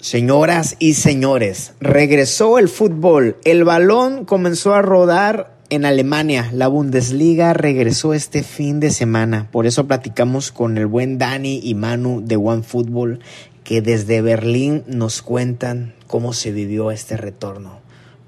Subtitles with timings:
[0.00, 3.36] Señoras y señores, regresó el fútbol.
[3.44, 6.50] El balón comenzó a rodar en Alemania.
[6.52, 9.48] La Bundesliga regresó este fin de semana.
[9.50, 13.18] Por eso platicamos con el buen Dani y Manu de OneFootball
[13.64, 17.80] que desde Berlín nos cuentan cómo se vivió este retorno,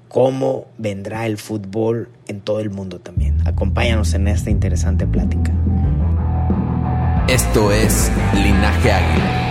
[0.09, 3.47] cómo vendrá el fútbol en todo el mundo también.
[3.47, 5.53] Acompáñanos en esta interesante plática.
[7.29, 9.50] Esto es Linaje Águila.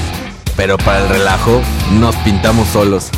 [0.55, 1.61] pero para el relajo
[1.99, 3.09] nos pintamos solos.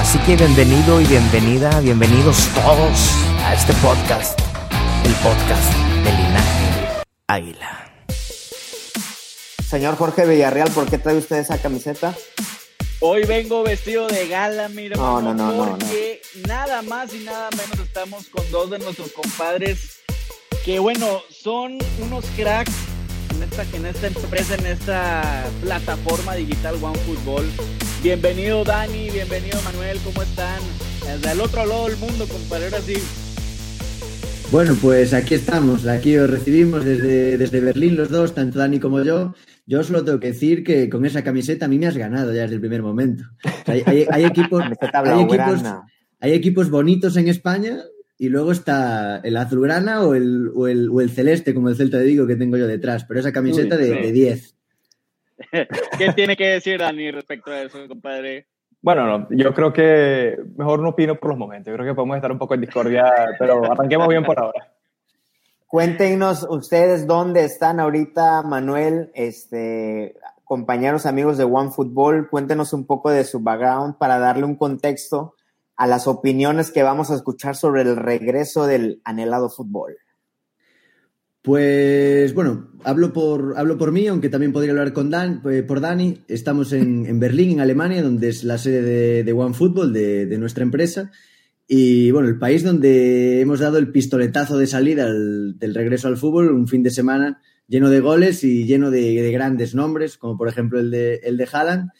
[0.00, 3.10] Así que bienvenido y bienvenida, bienvenidos todos
[3.44, 4.38] a este podcast,
[5.04, 5.72] el podcast
[6.04, 7.90] de Linaje Águila.
[9.68, 12.14] Señor Jorge Villarreal, ¿por qué trae usted esa camiseta?
[13.00, 17.50] Hoy vengo vestido de gala, mi No, no, no, no, porque nada más y nada
[17.50, 20.00] menos estamos con dos de nuestros compadres
[20.64, 22.72] que, bueno, son unos cracks
[23.58, 27.46] en esta, en esta empresa, en esta plataforma digital OneFootball.
[28.02, 30.60] Bienvenido Dani, bienvenido Manuel, ¿cómo están?
[31.06, 32.94] Desde el otro lado del mundo, compadre, ahora sí.
[34.52, 39.02] Bueno, pues aquí estamos, aquí os recibimos desde, desde Berlín los dos, tanto Dani como
[39.02, 39.34] yo.
[39.66, 42.42] Yo solo tengo que decir que con esa camiseta a mí me has ganado ya
[42.42, 43.24] desde el primer momento.
[43.44, 45.60] O sea, Hay, hay- hay equipos, hay, equipos,
[46.20, 47.78] hay equipos bonitos en España
[48.18, 51.98] y luego está el azulgrana o el, o, el, o el celeste, como el Celta
[51.98, 54.56] de Vigo que tengo yo detrás, pero esa camiseta Uy, de, de 10.
[55.98, 58.46] ¿Qué tiene que decir Dani respecto a eso, compadre?
[58.80, 61.70] Bueno, no, yo creo que mejor no opino por los momentos.
[61.70, 64.72] Yo creo que podemos estar un poco en discordia, pero arranquemos bien por ahora.
[65.66, 73.24] Cuéntenos ustedes dónde están ahorita, Manuel, este, compañeros amigos de OneFootball, cuéntenos un poco de
[73.24, 75.34] su background para darle un contexto
[75.76, 79.96] a las opiniones que vamos a escuchar sobre el regreso del anhelado fútbol.
[81.42, 85.80] Pues bueno, hablo por, hablo por mí, aunque también podría hablar con Dan, eh, por
[85.80, 86.22] Dani.
[86.26, 90.64] Estamos en, en Berlín, en Alemania, donde es la sede de, de OneFootball, de, nuestra
[90.64, 91.12] empresa.
[91.68, 96.16] Y bueno, el país donde hemos dado el pistoletazo de salida al- del regreso al
[96.16, 100.36] fútbol, un fin de semana lleno de goles y lleno de, de grandes nombres, como
[100.36, 101.90] por ejemplo el de, el de Haaland.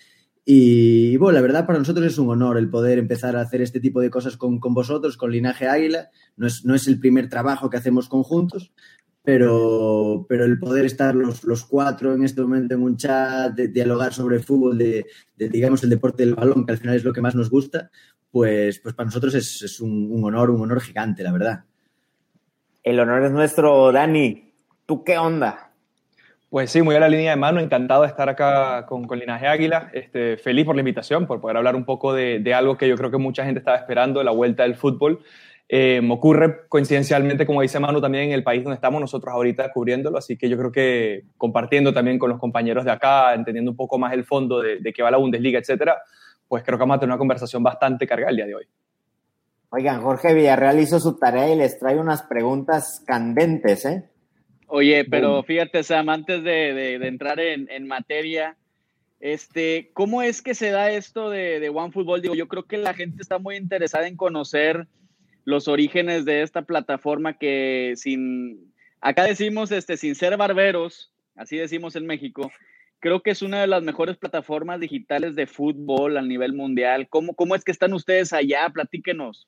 [0.49, 3.81] Y bueno, la verdad para nosotros es un honor el poder empezar a hacer este
[3.81, 6.11] tipo de cosas con, con vosotros, con Linaje Águila.
[6.37, 8.73] No es, no es el primer trabajo que hacemos conjuntos,
[9.25, 13.67] pero, pero el poder estar los, los cuatro en este momento en un chat, de,
[13.67, 17.13] dialogar sobre fútbol, de, de, digamos el deporte del balón, que al final es lo
[17.13, 17.91] que más nos gusta,
[18.31, 21.65] pues, pues para nosotros es, es un, un honor, un honor gigante, la verdad.
[22.85, 24.55] El honor es nuestro, Dani.
[24.87, 25.66] ¿Tú qué onda?
[26.49, 29.49] Pues sí, muy a la línea de mano, encantado de estar acá con, con Linaje
[29.49, 32.89] Águila, este, feliz por la invitación, por poder hablar un poco de, de algo que
[32.89, 35.23] yo creo que mucha gente estaba esperando, la vuelta del fútbol.
[35.69, 39.73] Eh, me ocurre coincidencialmente, como dice Manu, también en el país donde estamos nosotros ahorita
[39.73, 43.77] cubriéndolo, así que yo creo que compartiendo también con los compañeros de acá, entendiendo un
[43.77, 46.01] poco más el fondo de, de qué va la Bundesliga, etcétera,
[46.47, 48.65] pues creo que vamos a tener una conversación bastante cargada el día de hoy.
[49.71, 54.05] Oigan, Jorge Villarreal hizo su tarea y les trae unas preguntas candentes, ¿eh?
[54.67, 58.57] Oye, pero fíjate, Sam, antes de, de- de entrar en, en materia,
[59.21, 62.21] este, ¿cómo es que se da esto de, de OneFootball?
[62.21, 64.87] Digo, yo creo que la gente está muy interesada en conocer
[65.45, 71.95] los orígenes de esta plataforma que sin, acá decimos, este, sin ser barberos, así decimos
[71.95, 72.51] en México,
[72.99, 77.09] creo que es una de las mejores plataformas digitales de fútbol a nivel mundial.
[77.09, 78.69] ¿Cómo, cómo es que están ustedes allá?
[78.71, 79.47] Platíquenos.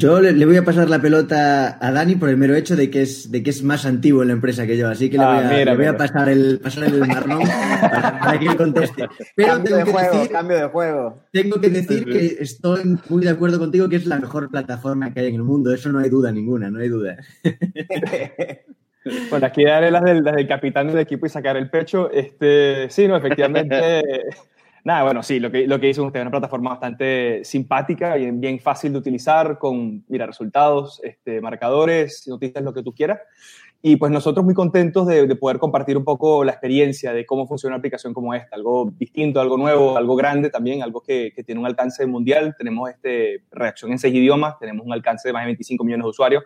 [0.00, 2.88] Yo le, le voy a pasar la pelota a Dani por el mero hecho de
[2.88, 5.24] que es, de que es más antiguo en la empresa que yo, así que le
[5.24, 5.98] Ah, voy a, mira, le voy a mira.
[5.98, 7.42] pasar el, pasar el marrón
[7.82, 9.06] para, para que él conteste.
[9.36, 11.18] Pero Cambio tengo de que juego, decir, cambio de juego.
[11.32, 15.20] tengo que decir que estoy muy de acuerdo contigo que es la mejor plataforma que
[15.20, 17.18] hay en el mundo, eso no hay duda ninguna, no hay duda.
[19.30, 22.10] Bueno, aquí daré las del, las del capitán del equipo y sacar el pecho.
[22.10, 24.02] Este, sí, no, efectivamente.
[24.84, 28.30] Nada, bueno, sí, lo que, lo que hizo usted es una plataforma bastante simpática y
[28.30, 33.20] bien fácil de utilizar, con, mira, resultados, este, marcadores, noticias, lo que tú quieras.
[33.82, 37.46] Y pues nosotros muy contentos de, de, poder compartir un poco la experiencia de cómo
[37.46, 41.42] funciona una aplicación como esta, algo distinto, algo nuevo, algo grande también, algo que, que
[41.42, 42.54] tiene un alcance mundial.
[42.58, 46.10] Tenemos este, reacción en seis idiomas, tenemos un alcance de más de 25 millones de
[46.10, 46.44] usuarios.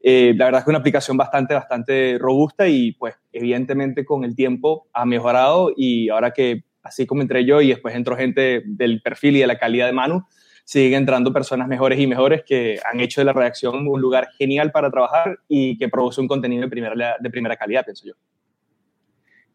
[0.00, 4.22] Eh, la verdad es que es una aplicación bastante, bastante robusta y pues evidentemente con
[4.22, 8.62] el tiempo ha mejorado y ahora que así como entré yo y después entró gente
[8.64, 10.24] del perfil y de la calidad de Manu,
[10.64, 14.72] siguen entrando personas mejores y mejores que han hecho de la redacción un lugar genial
[14.72, 18.14] para trabajar y que produce un contenido de primera, de primera calidad, pienso yo.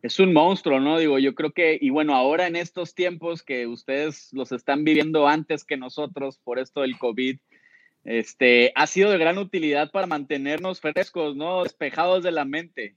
[0.01, 0.97] Es un monstruo, ¿no?
[0.97, 5.27] Digo, yo creo que, y bueno, ahora en estos tiempos que ustedes los están viviendo
[5.27, 7.37] antes que nosotros por esto del COVID,
[8.03, 11.63] este, ha sido de gran utilidad para mantenernos frescos, ¿no?
[11.63, 12.95] Despejados de la mente.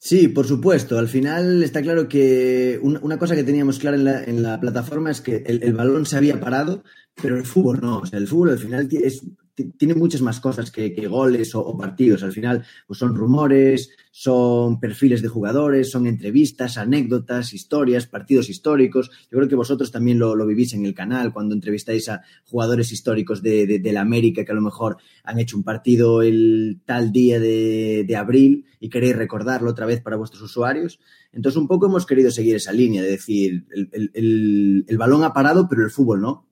[0.00, 0.96] Sí, por supuesto.
[0.98, 5.10] Al final está claro que una, cosa que teníamos clara en la, en la plataforma
[5.10, 6.84] es que el, el, balón se había parado,
[7.20, 7.98] pero el fútbol no.
[7.98, 9.22] O sea, el fútbol al final es,
[9.64, 12.22] tiene muchas más cosas que, goles o, partidos.
[12.22, 19.10] Al final, pues son rumores, son perfiles de jugadores, son entrevistas, anécdotas, historias, partidos históricos.
[19.30, 22.92] Yo creo que vosotros también lo, lo vivís en el canal cuando entrevistáis a jugadores
[22.92, 27.40] históricos de, la América que a lo mejor han hecho un partido el tal día
[27.40, 30.98] de, abril y queréis recordarlo otra vez para vuestros usuarios.
[31.32, 35.32] Entonces, un poco hemos querido seguir esa línea de decir, el, el, el balón ha
[35.32, 36.47] parado, pero el fútbol no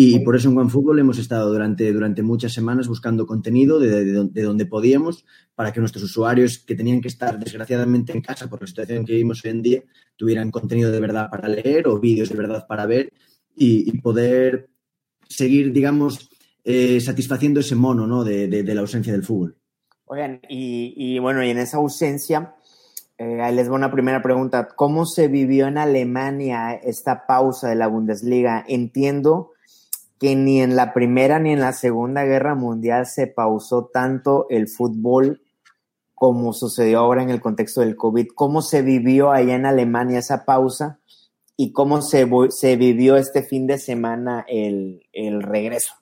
[0.00, 4.28] y por eso en OneFootball hemos estado durante, durante muchas semanas buscando contenido de, de,
[4.30, 5.24] de, donde podíamos
[5.56, 9.14] para que nuestros usuarios que tenían que estar desgraciadamente en casa por la situación que
[9.14, 9.82] vivimos hoy en día
[10.16, 13.12] tuvieran contenido de verdad para leer o vídeos de verdad para ver
[13.56, 14.68] y, y poder
[15.28, 16.30] seguir, digamos,
[16.62, 18.22] eh, satisfaciendo ese mono ¿no?
[18.22, 19.56] de, de, la ausencia del fútbol.
[20.04, 22.54] Oigan, y, y bueno, y en esa ausencia,
[23.18, 24.68] eh, ahí les va una primera pregunta.
[24.76, 28.64] ¿Cómo se vivió en Alemania esta pausa de la Bundesliga?
[28.68, 29.54] Entiendo
[30.18, 34.68] que ni en la Primera ni en la Segunda Guerra Mundial se pausó tanto el
[34.68, 35.42] fútbol
[36.14, 38.28] como sucedió ahora en el contexto del COVID.
[38.34, 40.98] ¿Cómo se vivió allá en Alemania esa pausa
[41.56, 45.94] y cómo se, se vivió este fin de semana el, el regreso?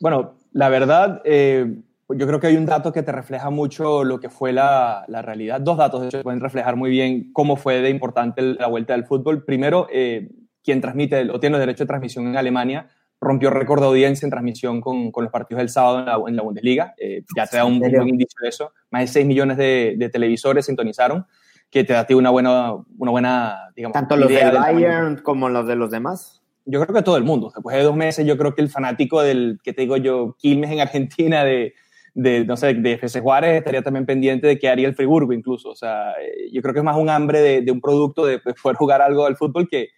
[0.00, 1.76] Bueno, la verdad, eh,
[2.08, 5.22] yo creo que hay un dato que te refleja mucho lo que fue la, la
[5.22, 5.60] realidad.
[5.60, 9.06] Dos datos, de hecho, pueden reflejar muy bien cómo fue de importante la vuelta del
[9.06, 9.44] fútbol.
[9.44, 10.30] Primero, eh,
[10.62, 12.88] quien transmite o tiene el derecho de transmisión en Alemania,
[13.20, 16.36] rompió récord de audiencia en transmisión con, con los partidos del sábado en la, en
[16.36, 16.94] la Bundesliga.
[16.96, 18.72] Eh, ya te da un, buen indicio de eso.
[18.90, 21.26] Más de 6 millones de, de, televisores sintonizaron,
[21.70, 25.76] que te da una buena, una buena digamos, Tanto los de Bayern como los de
[25.76, 26.42] los demás.
[26.64, 27.52] Yo creo que todo el mundo.
[27.54, 30.70] Después de dos meses, yo creo que el fanático del, que te digo yo, Quilmes
[30.70, 31.74] en Argentina, de,
[32.14, 35.70] de, no sé, de FC Juárez estaría también pendiente de que haría el Friburgo incluso.
[35.70, 38.38] O sea, eh, yo creo que es más un hambre de, de un producto, de
[38.38, 39.90] poder jugar algo al fútbol que,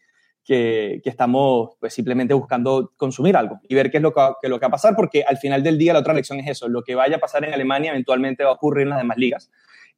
[0.44, 4.48] que, que, estamos pues, simplemente buscando consumir algo y ver qué es lo que, que,
[4.48, 6.68] lo que va a pasar, porque al final del día la otra lección es eso,
[6.68, 9.50] lo que vaya a pasar en Alemania eventualmente va a ocurrir en las demás ligas.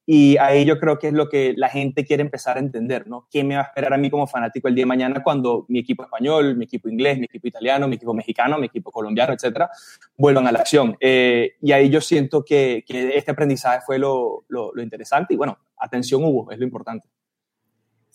[0.06, 3.26] Y ahí yo creo que es lo que la gente quiere empezar a entender, ¿no?
[3.30, 5.78] ¿Qué me va a esperar a mí como fanático el día de mañana cuando mi
[5.78, 9.70] equipo español, mi equipo inglés, mi equipo italiano, mi equipo mexicano, mi equipo colombiano, etcétera,
[10.16, 10.94] vuelvan a la acción?
[11.00, 15.36] Eh, y ahí yo siento que, que este aprendizaje fue lo, lo, lo interesante y
[15.38, 17.08] bueno, atención hubo, es lo importante.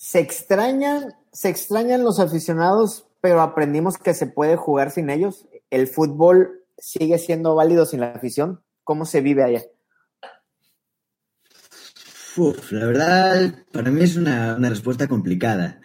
[0.02, 5.46] Se extrañan, se extrañan los aficionados, pero aprendimos que se puede jugar sin ellos.
[5.70, 8.62] El fútbol sigue siendo válido sin la afición.
[8.86, 9.62] ¿Cómo se vive allá?
[12.38, 15.82] Uf, la verdad, para mí es una, una, respuesta complicada.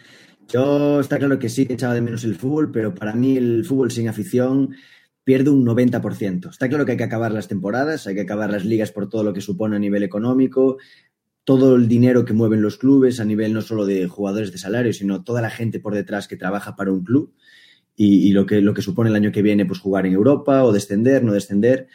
[0.46, 3.64] Yo está claro que sí que echaba de menos el fútbol, pero para mí el
[3.64, 4.76] fútbol sin afición
[5.24, 6.50] pierde un 90%.
[6.50, 9.24] Está claro que hay que acabar las temporadas, hay que acabar las ligas por todo
[9.24, 10.76] lo que supone a nivel económico,
[11.44, 14.92] todo el dinero que mueven los clubes a nivel no solo de jugadores de salario,
[14.92, 17.32] sino toda la gente por detrás que trabaja para un club
[17.94, 20.64] y, y, lo, que, lo que supone el año que viene pues jugar en Europa
[20.64, 21.86] o descender, no descender.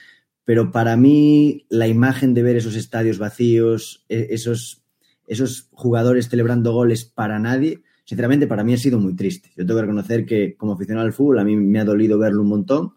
[0.45, 4.83] Pero para mí la imagen de ver esos estadios vacíos, esos,
[5.27, 9.51] esos jugadores celebrando goles para nadie, sinceramente para mí ha sido muy triste.
[9.57, 12.41] Yo tengo que reconocer que como aficionado al fútbol a mí me ha dolido verlo
[12.41, 12.93] un montón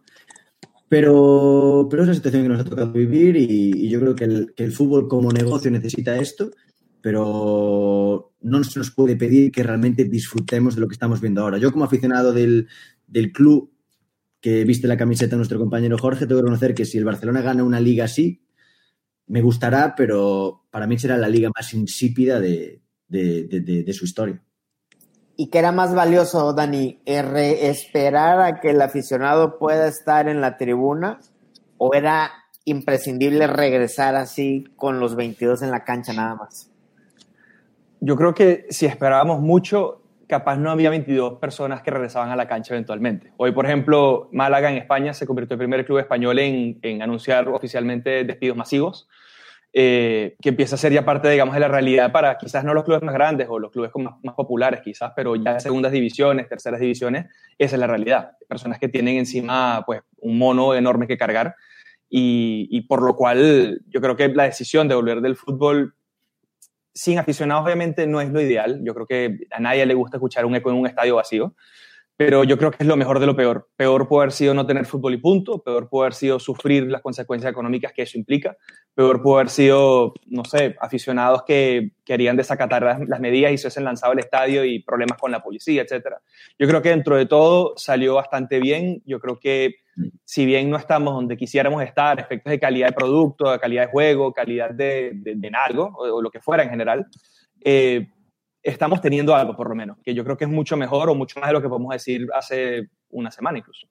[0.92, 4.52] pero, pero es la situación que nos ha tocado vivir y, yo creo que el,
[4.54, 6.50] que fútbol como negocio necesita esto,
[7.00, 11.56] pero no se nos puede pedir que realmente disfrutemos de lo que estamos viendo ahora.
[11.56, 12.68] Yo como aficionado del,
[13.06, 13.72] del club
[14.38, 17.40] que viste la camiseta de nuestro compañero Jorge, tengo que reconocer que si el Barcelona
[17.40, 18.42] gana una liga así,
[19.28, 24.42] me gustará, pero para mí será la liga más insípida de, de su historia.
[25.36, 27.00] ¿Y qué era más valioso, Dani?
[27.06, 31.20] ¿Esperar a que el aficionado pueda estar en la tribuna
[31.78, 32.30] o era
[32.64, 36.70] imprescindible regresar así con los 22 en la cancha nada más?
[38.00, 42.48] Yo creo que si esperábamos mucho, capaz no había 22 personas que regresaban a la
[42.48, 43.32] cancha eventualmente.
[43.36, 47.02] Hoy, por ejemplo, Málaga en España se convirtió en el primer club español en, en
[47.02, 49.08] anunciar oficialmente despidos masivos.
[49.74, 52.84] Eh, que empieza a ser ya parte, digamos, de la realidad para quizás no los
[52.84, 57.26] clubes más grandes o los clubes más, populares quizás, pero ya segundas divisiones, terceras divisiones,
[57.56, 58.32] esa es la realidad.
[58.46, 61.54] Personas que tienen encima, pues, un mono enorme que cargar
[62.10, 65.94] y, y por lo cual yo creo que la decisión de volver del fútbol
[66.94, 68.80] sin aficionados obviamente no es lo ideal.
[68.84, 71.54] Yo creo que a nadie le gusta escuchar un eco en un estadio vacío,
[72.24, 73.68] pero yo creo que es lo mejor de lo peor.
[73.76, 77.02] Peor puede haber sido no tener fútbol y punto, peor puede haber sido sufrir las
[77.02, 78.56] consecuencias económicas que eso implica,
[78.94, 83.84] peor puede haber sido, no sé, aficionados que querían desacatar las, medidas y se han
[83.84, 86.14] lanzado al estadio y problemas con la policía, etc.
[86.58, 89.02] Yo creo que dentro de todo salió bastante bien.
[89.04, 89.76] Yo creo que
[90.24, 93.90] si bien no estamos donde quisiéramos estar, efectos de calidad de producto, de calidad de
[93.90, 97.06] juego, calidad de, de, de algo, o, o, lo que fuera en general,
[97.64, 98.08] eh,
[98.62, 101.40] estamos teniendo algo, por lo menos, que yo creo que es mucho mejor o mucho
[101.40, 103.86] más de lo que podemos decir hace una semana incluso.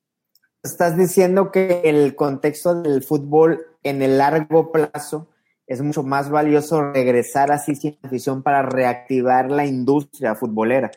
[0.63, 5.29] Estás diciendo que el contexto del fútbol en el largo plazo
[5.65, 10.91] es mucho más valioso regresar así sin afición para reactivar la industria futbolera.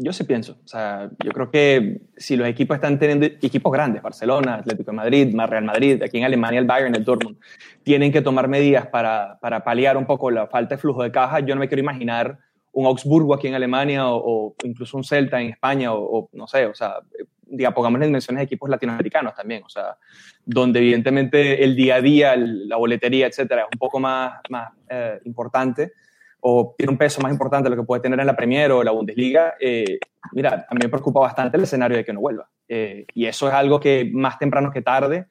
[0.00, 0.58] Yo sí pienso.
[0.64, 4.96] O sea, yo creo que si los equipos están teniendo equipos grandes, Barcelona, Atlético de
[4.96, 7.36] Madrid, Real Madrid, aquí en Alemania el Bayern, el Dortmund,
[7.82, 11.40] tienen que tomar medidas para, para paliar un poco la falta de flujo de caja.
[11.40, 12.38] Yo no me quiero imaginar
[12.72, 16.74] un Augsburgo aquí en Alemania o, incluso un Celta en España o, no sé, o
[16.74, 16.96] sea,
[17.42, 19.96] diga, pongamos en dimensiones de equipos latinoamericanos también, o sea,
[20.44, 25.20] donde evidentemente el día a día, la boletería, etcétera, es un poco más, más eh,
[25.24, 25.92] importante
[26.40, 28.84] o tiene un peso más importante de lo que puede tener en la Premier o
[28.84, 29.98] la Bundesliga, eh,
[30.32, 32.48] mira, a mí me preocupa bastante el escenario de que no vuelva.
[32.68, 35.26] Eh, y eso es algo que más temprano que tarde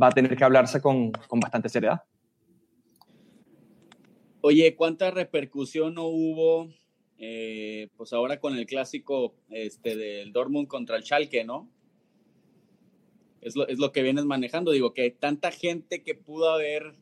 [0.00, 2.02] va a tener que hablarse con, con bastante seriedad.
[4.42, 6.68] Oye, ¿cuánta repercusión no hubo
[7.22, 11.68] eh, pues ahora con el clásico este, del Dortmund contra el Schalke, ¿no?
[13.42, 16.94] Es lo, es lo que vienes manejando, digo, que tanta gente que pudo haber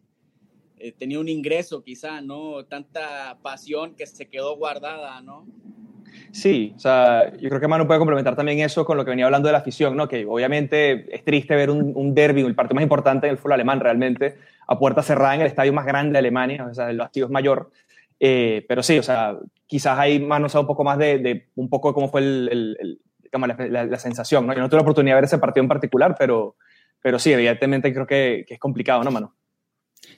[0.79, 2.65] eh, tenido un ingreso quizá, ¿no?
[2.65, 5.47] Tanta pasión que se quedó guardada, ¿no?
[6.33, 9.27] Sí, o sea, yo creo que Manu puede complementar también eso con lo que venía
[9.27, 10.09] hablando de la afición, ¿no?
[10.09, 13.79] Que obviamente es triste ver un, un derby, el partido más importante del fútbol alemán
[13.79, 17.27] realmente, a puerta cerrada en el estadio más grande de Alemania, o sea, el vacío
[17.27, 17.71] es mayor,
[18.21, 21.69] eh, pero sí, o sea, quizás ahí Manu sabe un poco más de, de un
[21.69, 23.01] poco cómo fue el,
[23.33, 24.55] la, sensación, ¿no?
[24.55, 26.57] Yo no tuve la oportunidad de ver ese partido en particular, pero,
[27.03, 29.33] pero sí, evidentemente creo que, es complicado, ¿no, Manu?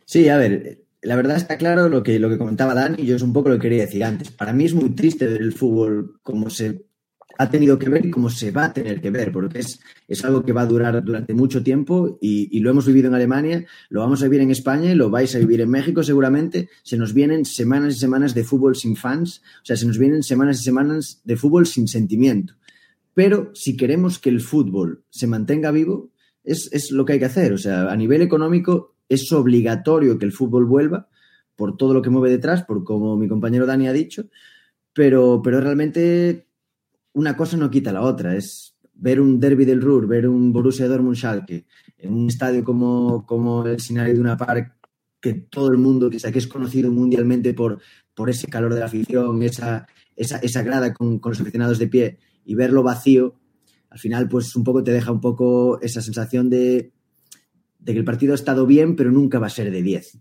[0.05, 3.17] Sí, a ver, la verdad está claro lo que, lo que comentaba Dani, y yo
[3.17, 4.31] es un poco lo que quería decir antes.
[4.31, 6.90] Para mí es muy triste ver el fútbol como se
[7.39, 10.25] ha tenido que ver y como se va a tener que ver, porque es, es
[10.25, 13.65] algo que va a durar durante mucho tiempo y, y, lo hemos vivido en Alemania,
[13.89, 16.69] lo vamos a vivir en España lo vais a vivir en México seguramente.
[16.83, 20.23] Se nos vienen semanas y semanas de fútbol sin fans, o sea, se nos vienen
[20.23, 22.55] semanas y semanas de fútbol sin sentimiento.
[23.15, 26.11] Pero si queremos que el fútbol se mantenga vivo,
[26.45, 27.53] es, es lo que hay que hacer.
[27.53, 31.09] O sea, a nivel económico es obligatorio que el fútbol vuelva
[31.57, 34.25] por todo lo que mueve detrás, por como mi compañero Dani ha dicho,
[34.95, 36.47] pero, pero realmente
[37.13, 38.37] una cosa no quita la otra.
[38.37, 41.67] Es ver un derby del Ruhr, ver un Borussia Dortmund Schalke
[41.99, 44.77] en un estadio como, como el Sinari de una Park,
[45.21, 47.81] que todo el mundo, que, que es conocido mundialmente por,
[48.15, 49.87] por ese calor de la afición, esa,
[50.17, 53.35] esa, esa grada con, con los aficionados de pie, y verlo vacío,
[53.91, 56.93] al final, pues un poco te deja un poco esa sensación de,
[57.79, 60.21] de que el partido ha estado bien, pero nunca va a ser de 10.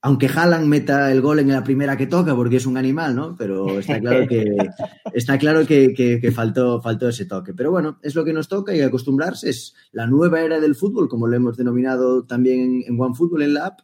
[0.00, 3.34] Aunque Haaland meta el gol en la primera que toca, porque es un animal, ¿no?
[3.36, 4.44] Pero está claro que,
[5.12, 7.52] está claro que, que, que faltó, faltó ese toque.
[7.52, 9.50] Pero bueno, es lo que nos toca y acostumbrarse.
[9.50, 13.66] Es la nueva era del fútbol, como lo hemos denominado también en OneFootball en la
[13.66, 13.80] app,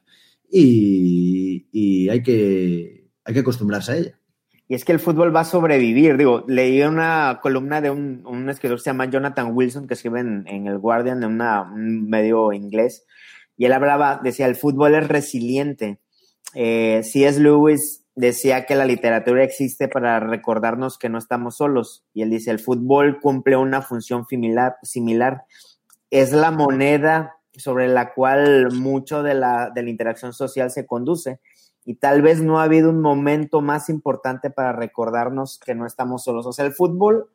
[0.48, 4.18] y, y hay, que, hay que acostumbrarse a ella.
[4.68, 6.16] Y es que el fútbol va a sobrevivir.
[6.16, 10.20] Digo, leí una columna de un, un escritor que se llama Jonathan Wilson, que escribe
[10.20, 13.04] en, en el Guardian, en una, un medio inglés,
[13.56, 16.00] y él hablaba, decía, el fútbol es resiliente.
[16.54, 17.40] Eh, C.S.
[17.40, 22.04] Lewis decía que la literatura existe para recordarnos que no estamos solos.
[22.14, 24.24] Y él dice, el fútbol cumple una función
[24.82, 25.44] similar.
[26.10, 31.40] Es la moneda sobre la cual mucho de la, de la interacción social se conduce
[31.84, 36.24] y tal vez no ha habido un momento más importante para recordarnos que no estamos
[36.24, 36.46] solos.
[36.46, 37.28] O sea, el fútbol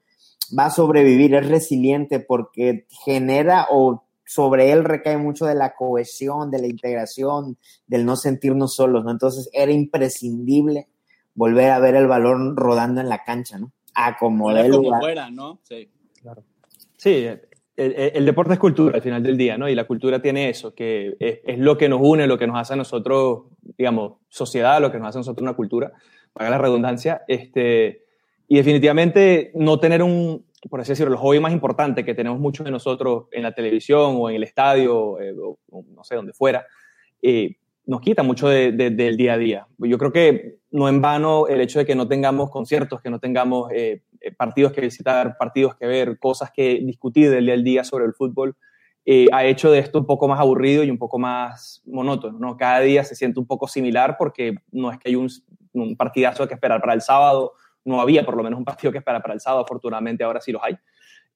[0.58, 6.51] va a sobrevivir, es resiliente porque genera o sobre él recae mucho de la cohesión,
[6.51, 7.57] de la integración,
[7.88, 9.09] del no sentirnos solos, ¿no?
[9.09, 10.88] Entonces era imprescindible
[11.33, 13.71] volver a ver el balón rodando en la cancha, ¿no?
[13.95, 15.59] A como de como fuera, ¿no?
[15.63, 15.89] Sí,
[16.21, 16.43] claro.
[16.95, 17.27] Sí,
[17.75, 19.67] el, deporte es cultura al final del día, ¿no?
[19.67, 22.74] Y la cultura tiene eso, que es, lo que nos une, lo que nos hace
[22.74, 23.45] a nosotros,
[23.79, 25.91] digamos, sociedad, lo que nos hace a nosotros una cultura,
[26.33, 27.24] para la redundancia.
[27.27, 28.05] Este,
[28.50, 32.65] y definitivamente no tener un, por así decirlo, el hobby más importante que tenemos muchos
[32.65, 36.65] de nosotros en la televisión o en el estadio, eh, no sé, donde fuera,
[37.22, 39.68] eh, nos quita mucho del día a día.
[39.77, 43.20] Yo creo que no en vano el hecho de que no tengamos conciertos, que no
[43.20, 47.63] tengamos eh, eh, partidos que visitar, partidos que ver, cosas que discutir del día al
[47.63, 48.56] día sobre el fútbol,
[49.32, 52.38] ha hecho de esto un poco más aburrido y un poco más monótono.
[52.38, 52.58] ¿no?
[52.58, 55.27] Cada día se siente un poco similar porque no es que hay un,
[55.98, 57.53] partidazo que esperar para el sábado,
[57.86, 60.51] no había por lo menos un partido que esperar para el sábado, afortunadamente ahora sí
[60.51, 60.75] los hay.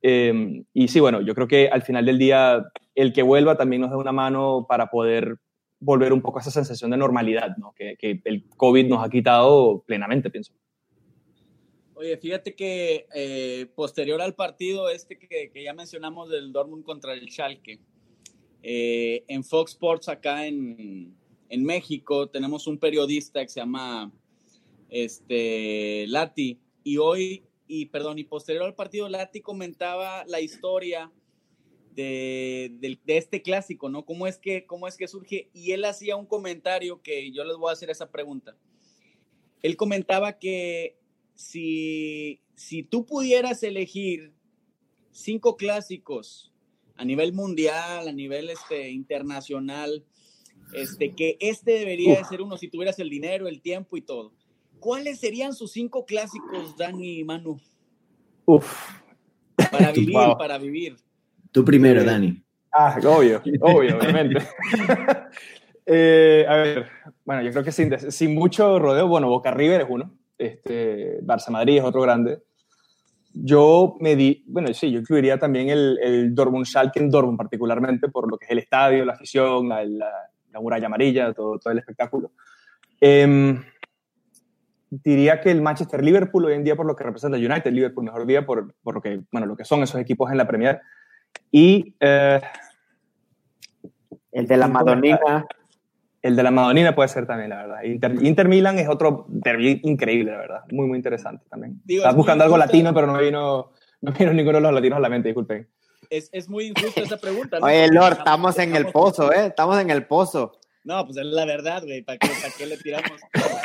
[0.01, 3.81] Em, y sí, bueno, yo creo que al final del día el que vuelva también
[3.81, 5.38] nos da una mano para poder
[5.79, 7.73] volver un poco a esa sensación de normalidad ¿no?
[7.73, 10.53] que, el COVID nos ha quitado plenamente, pienso.
[11.95, 17.29] Oye, fíjate que eh, posterior al partido este que, ya mencionamos del Dortmund contra el
[17.29, 17.79] Schalke,
[18.62, 21.15] eh, en Fox Sports acá en,
[21.55, 24.12] México tenemos un periodista que se llama
[24.93, 31.12] este, Lati y hoy, y perdón, y posterior al partido Lati comentaba la historia
[31.95, 34.05] de, de, este clásico, ¿no?
[34.05, 35.50] ¿Cómo es, que, ¿Cómo es que surge?
[35.51, 38.55] Y él hacía un comentario que yo les voy a hacer esa pregunta.
[39.63, 40.97] Él comentaba que
[41.33, 44.33] si, si tú pudieras elegir
[45.12, 46.53] cinco clásicos
[46.95, 50.05] a nivel mundial, a nivel este, internacional,
[50.73, 54.33] este, que este debería de ser uno si tuvieras el dinero, el tiempo y todo.
[54.84, 57.60] ¿Cuáles serían sus cinco clásicos, Dani y Manu?
[58.46, 58.90] Uf.
[59.72, 60.98] Para vivir, para vivir.
[61.52, 62.44] Tú primero, eh, Dani.
[62.72, 64.42] Ah, obvio, obvio, obviamente.
[65.86, 66.88] Eh, a ver,
[67.25, 71.50] bueno, yo creo que sin, sin mucho rodeo, bueno, Boca River es uno este, Barça
[71.50, 72.40] Madrid es otro grande.
[73.34, 78.10] Yo me di, bueno, sí, yo incluiría también el, el Dortmund Schalke en Dortmund particularmente
[78.10, 81.80] por lo que es el estadio, la afición, la, la, muralla amarilla, todo, todo el
[81.80, 82.32] espectáculo.
[83.02, 83.63] Em,
[85.03, 88.03] diría que el Manchester Liverpool hoy en día por lo que representa el United, Liverpool
[88.03, 90.82] mejor día por, por, lo que, bueno, lo que son esos equipos en la Premier.
[91.51, 92.41] Y eh,
[94.32, 95.47] el de la Madonina.
[96.21, 97.84] El de la Madonina puede ser también, la verdad.
[97.84, 100.62] Inter, Milan es otro derby increíble, la verdad.
[100.71, 101.82] Muy, muy interesante también.
[101.86, 105.01] Estás buscando algo latino, pero no me, vino, no vino ninguno de los latinos a
[105.01, 105.67] la mente, disculpen.
[106.10, 107.60] Es, es muy injusta esa pregunta.
[107.60, 107.65] ¿no?
[107.65, 109.47] Oye, Lord, estamos en el pozo, ¿eh?
[109.47, 110.53] Estamos en el pozo.
[110.84, 112.02] No, pues es la verdad, güey.
[112.02, 113.12] ¿Para qué, qué, le tiramos?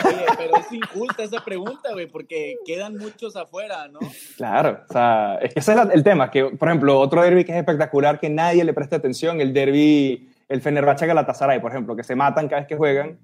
[0.05, 3.99] Oye, pero es injusta esa pregunta, güey, porque quedan muchos afuera, ¿no?
[4.37, 6.31] Claro, o sea, es que ese es el tema.
[6.31, 10.29] Que, por ejemplo, otro derby que es espectacular, que nadie le presta atención, el derby
[10.49, 13.19] el Fenerbahce Galatasaray, por ejemplo, que se matan cada vez que juegan,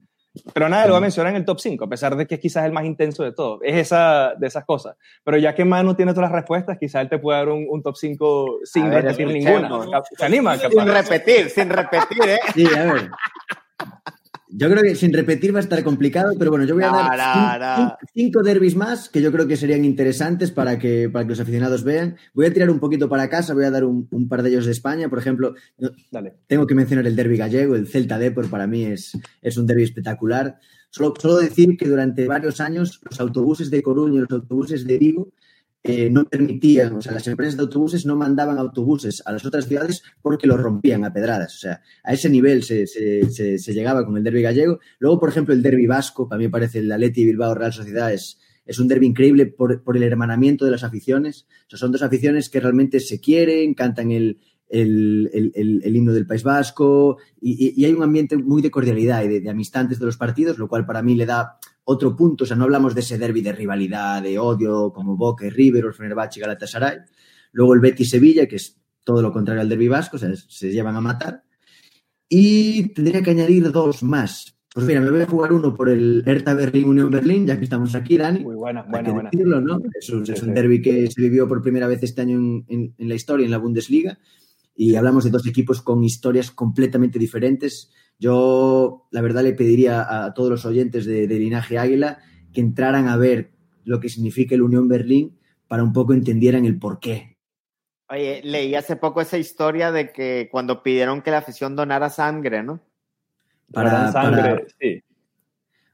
[0.52, 2.40] pero nadie lo va a mencionar en el top 5, a pesar de que es
[2.40, 3.60] quizás el más intenso de todo.
[3.62, 4.96] Es esa, de esas cosas.
[5.22, 7.96] Pero ya que Manu tiene todas las respuestas, quizás él te puede dar un, top
[7.96, 10.02] 5 sin repetir ninguna.
[10.16, 10.58] ¿Se anima?
[10.58, 12.40] Sin repetir, sin repetir, ¿eh?
[12.52, 13.10] Sí, a ver.
[14.56, 17.98] Yo creo que sin repetir va a estar complicado, pero bueno, yo voy a dar
[18.14, 21.82] cinco, derbis más que yo creo que serían interesantes para que, para que los aficionados
[21.82, 22.16] vean.
[22.34, 24.70] Voy a tirar un poquito para casa, voy a dar un, par de ellos de
[24.70, 25.08] España.
[25.08, 25.54] Por ejemplo,
[26.46, 29.82] tengo que mencionar el derby gallego, el Celta Depor para mí es, es un derby
[29.82, 30.60] espectacular.
[30.88, 34.98] Solo, solo decir que durante varios años los autobuses de Coruña y los autobuses de
[34.98, 35.32] Vigo
[35.86, 39.66] eh, no permitían, o sea, las empresas de autobuses no mandaban autobuses a las otras
[39.66, 41.56] ciudades porque los rompían a pedradas.
[41.56, 42.86] O sea, a ese nivel se,
[43.66, 44.78] llegaba con el derby gallego.
[44.98, 48.38] Luego, por ejemplo, el derby vasco, para mí parece el Atleti Bilbao Real Sociedad es,
[48.64, 51.46] es un derby increíble por, el hermanamiento de las aficiones.
[51.66, 57.18] O sea, son dos aficiones que realmente se quieren, cantan el, himno del País Vasco
[57.42, 60.86] y, hay un ambiente muy de cordialidad y de, de de los partidos, lo cual
[60.86, 64.22] para mí le da otro punto, o sea, no hablamos de ese derby de rivalidad,
[64.22, 66.98] de odio, como Boca y River o Fenerbahce y Galatasaray.
[67.52, 70.72] Luego el Betis Sevilla, que es todo lo contrario al derby vasco, o sea, se
[70.72, 71.44] llevan a matar.
[72.28, 74.56] Y tendría que añadir dos más.
[74.74, 77.64] Pues mira, me voy a jugar uno por el Hertha Berlín Unión Berlín, ya que
[77.64, 78.40] estamos aquí, Dani.
[78.40, 79.30] Muy buena, buena, buena.
[79.60, 79.80] ¿no?
[79.94, 83.44] Es un, derby que se vivió por primera vez este año en, en la historia,
[83.44, 84.18] en la Bundesliga.
[84.74, 90.34] Y hablamos de dos equipos con historias completamente diferentes yo, la verdad, le pediría a
[90.34, 92.18] todos los oyentes de, Linaje Águila
[92.52, 93.52] que entraran a ver
[93.84, 97.36] lo que significa el Unión Berlín para un poco entendieran el por qué.
[98.08, 102.62] Oye, leí hace poco esa historia de que cuando pidieron que la afición donara sangre,
[102.62, 102.80] ¿no?
[103.72, 105.02] Para, sangre, sí.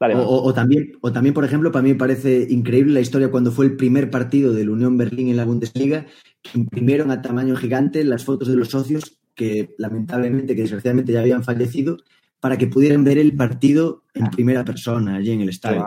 [0.01, 3.65] o, también, o también, por ejemplo, para mí me parece increíble la historia cuando fue
[3.65, 6.05] el primer partido del Unión Berlín en la Bundesliga,
[6.43, 11.21] que imprimieron a tamaño gigante las fotos de los socios que lamentablemente, que desgraciadamente ya
[11.21, 11.97] habían fallecido,
[12.41, 15.83] para que pudieran ver el partido en primera persona allí en el estadio.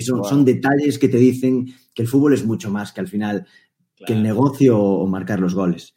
[0.00, 3.46] son, son, detalles que te dicen que el fútbol es mucho más, que al final
[4.04, 5.94] que el negocio o marcar los goles.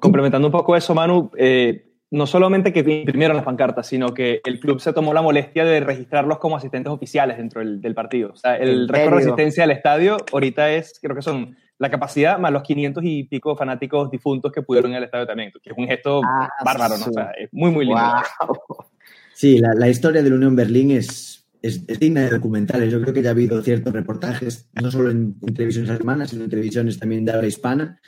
[0.00, 4.58] complementando un poco eso, Manu, eh, no solamente que imprimieron las pancartas, sino que el
[4.58, 8.30] club se tomó la molestia de registrarlos como asistentes oficiales dentro del, partido.
[8.32, 12.38] O sea, el récord de asistencia al estadio ahorita es, creo que son la capacidad
[12.38, 15.76] más los 500 y pico fanáticos difuntos que pudieron ir al estadio también, que es
[15.76, 17.06] un gesto ah, bárbaro, ¿no?
[17.06, 18.02] O sea, es muy, muy lindo.
[19.34, 22.92] Sí, la, la, historia de la Unión Berlín es, es, digna de documentales.
[22.92, 26.50] Yo creo que ya ha habido ciertos reportajes, no solo en, televisiones alemanas, sino en
[26.50, 28.00] televisiones también de habla hispana,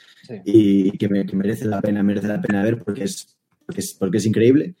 [0.45, 3.37] y que, me, que merece la pena, merece la pena ver porque es
[3.99, 4.75] porque es, increíble.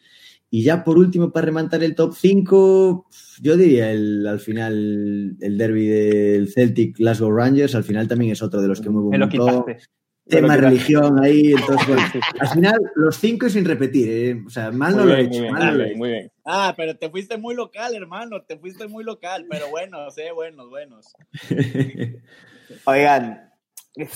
[0.49, 3.07] Y ya por último, para rematar el top 5,
[3.41, 8.41] yo diría el, al final el derby del Celtic Glasgow Rangers, al final también es
[8.41, 9.29] otro de los que muy bueno.
[10.29, 12.03] Tema religión ahí, entonces bueno,
[12.39, 14.43] al final los cinco sin repetir, ¿eh?
[14.45, 15.41] o sea, mal no lo he hecho.
[15.95, 20.11] Muy bien, Ah, pero te fuiste muy local, hermano, te fuiste muy local, pero bueno,
[20.11, 21.13] sé, buenos, buenos.
[22.85, 23.46] Oigan,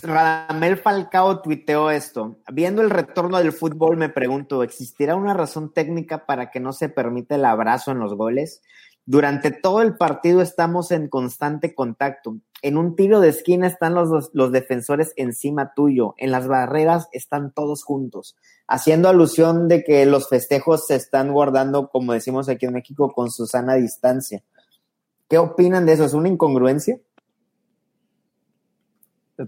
[0.04, 2.38] Radamel Falcao tuiteó esto.
[2.52, 6.90] Viendo el retorno del fútbol, me pregunto, ¿existirá una razón técnica para que no se
[6.90, 8.62] permita el abrazo en los goles?
[9.06, 12.38] Durante todo el partido estamos en constante contacto.
[12.62, 16.14] En un tiro de esquina están los, los defensores encima tuyo.
[16.18, 18.36] En las barreras están todos juntos.
[18.68, 23.32] Haciendo alusión de que los festejos se están guardando, como decimos aquí en México, con
[23.32, 24.44] su sana distancia.
[25.28, 26.06] ¿Qué opinan de eso?
[26.06, 27.00] ¿Es una incongruencia?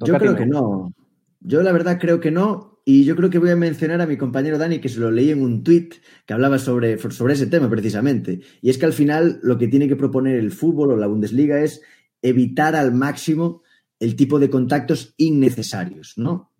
[0.03, 0.93] Yo creo que no.
[1.39, 2.81] Yo la verdad creo que no.
[2.85, 5.29] Y yo creo que voy a mencionar a mi compañero Dani, que se lo leí
[5.29, 5.89] en un tweet
[6.25, 8.41] que hablaba sobre, sobre ese tema precisamente.
[8.61, 11.61] Y es que al final lo que tiene que proponer el fútbol o la Bundesliga
[11.61, 11.81] es
[12.21, 13.61] evitar al máximo
[13.99, 16.51] el tipo de contactos innecesarios, ¿no?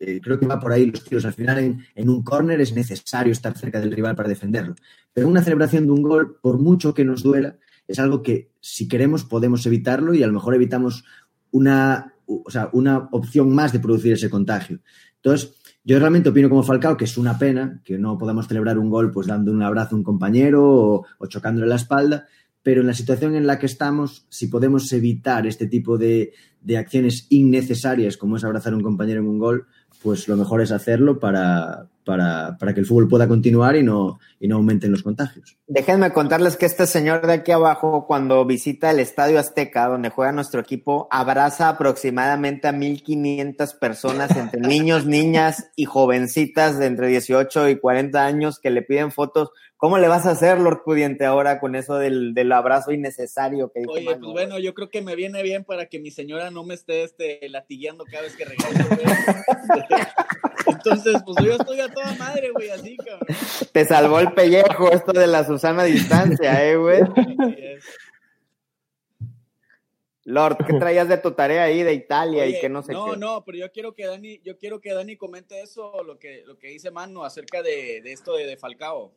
[0.00, 1.24] Eh, creo que va por ahí los tiros.
[1.24, 4.74] Al final, en, en un córner es necesario estar cerca del rival para defenderlo.
[5.12, 8.88] Pero una celebración de un gol, por mucho que nos duela, es algo que si
[8.88, 11.04] queremos podemos evitarlo y a lo mejor evitamos
[11.52, 14.80] una, o sea, una opción más de producir ese contagio.
[15.16, 18.90] Entonces, yo realmente opino como Falcao que es una pena que no podamos celebrar un
[18.90, 22.26] gol pues dando un abrazo a un compañero o, chocándole la espalda,
[22.62, 26.76] pero en la situación en la que estamos, si podemos evitar este tipo de, de
[26.76, 29.66] acciones innecesarias como es abrazar a un compañero en un gol,
[30.02, 34.48] pues lo mejor es hacerlo para, para, que el fútbol pueda continuar y no, y
[34.48, 35.58] no aumenten los contagios.
[35.66, 40.32] Déjenme contarles que este señor de aquí abajo, cuando visita el Estadio Azteca, donde juega
[40.32, 47.68] nuestro equipo, abraza aproximadamente a 1.500 personas, entre niños, niñas y jovencitas de entre 18
[47.68, 51.60] y 40 años que le piden fotos ¿Cómo le vas a hacer, Lord Pudiente, ahora
[51.60, 55.14] con eso del, del abrazo innecesario que dijo Oye, pues bueno, yo creo que me
[55.14, 58.68] viene bien para que mi señora no me esté este, latigueando cada vez que regreso,
[60.66, 63.20] Entonces, pues yo estoy a toda madre, güey, así, cabrón.
[63.72, 67.00] Te salvó el pellejo esto de la Susana distancia, eh, güey.
[70.28, 73.10] Lord, ¿qué traías de tu tarea ahí de Italia y que no sé no, qué?
[73.12, 76.44] No, no, pero yo quiero que Dani, yo quiero que Dani comente eso, lo que,
[76.46, 79.10] lo que dice Manu acerca de, de esto de, Falcao.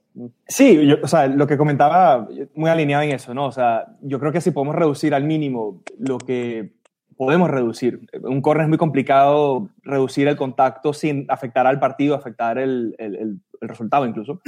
[0.48, 3.48] Sí, o sea, lo que comentaba, muy alineado en eso, ¿no?
[3.48, 6.72] O sea, yo creo que si podemos reducir al mínimo lo que
[7.18, 8.08] podemos reducir.
[8.24, 13.42] Un corner es muy complicado reducir el contacto sin afectar al partido, afectar el, el,
[13.62, 14.42] el resultado incluso.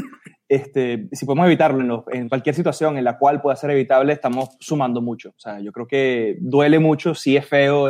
[0.54, 5.02] Este, si podemos evitarlo en, cualquier situación en la cual pueda ser evitable, estamos sumando
[5.02, 5.30] mucho.
[5.30, 7.89] O sea, yo creo que duele mucho, sí es feo,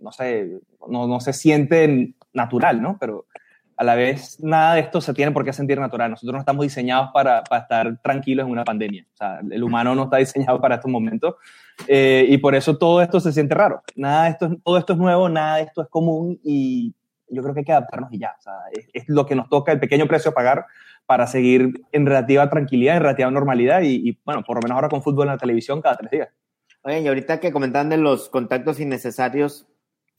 [0.00, 2.96] no sé, no, no, se siente natural, ¿no?
[2.98, 3.26] Pero
[3.76, 6.10] a la vez nada de esto se tiene por qué sentir natural.
[6.10, 9.06] Nosotros no estamos diseñados para, para estar tranquilos en una pandemia.
[9.14, 11.36] O sea, el humano no está diseñado para estos momentos
[11.86, 13.84] eh, y por eso todo esto se siente raro.
[13.94, 16.92] Nada de esto, todo esto es nuevo, nada de esto es común y
[17.28, 18.34] yo creo que hay que adaptarnos y ya.
[18.36, 20.66] O sea, es, es lo que nos toca, el pequeño precio a pagar
[21.06, 25.02] para seguir en relativa tranquilidad, en relativa normalidad y, bueno, por lo menos ahora con
[25.02, 26.28] fútbol en la televisión cada tres días.
[26.82, 29.66] Oye, y ahorita que comentaban de los contactos innecesarios,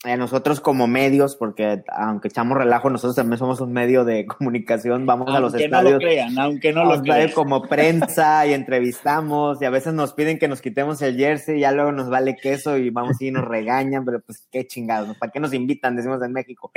[0.04, 5.06] eh, nosotros como medios, porque aunque echamos relajo, nosotros también somos un medio de comunicación,
[5.06, 5.84] vamos a los estadios.
[5.84, 7.32] No lo crean, aunque no lo crean.
[7.32, 11.60] Como prensa y entrevistamos y a veces nos piden que nos quitemos el jersey y
[11.60, 15.32] ya luego nos vale queso y vamos y nos regañan, pero pues qué chingados, ¿para
[15.32, 15.96] qué nos invitan?
[15.96, 16.70] Decimos en México.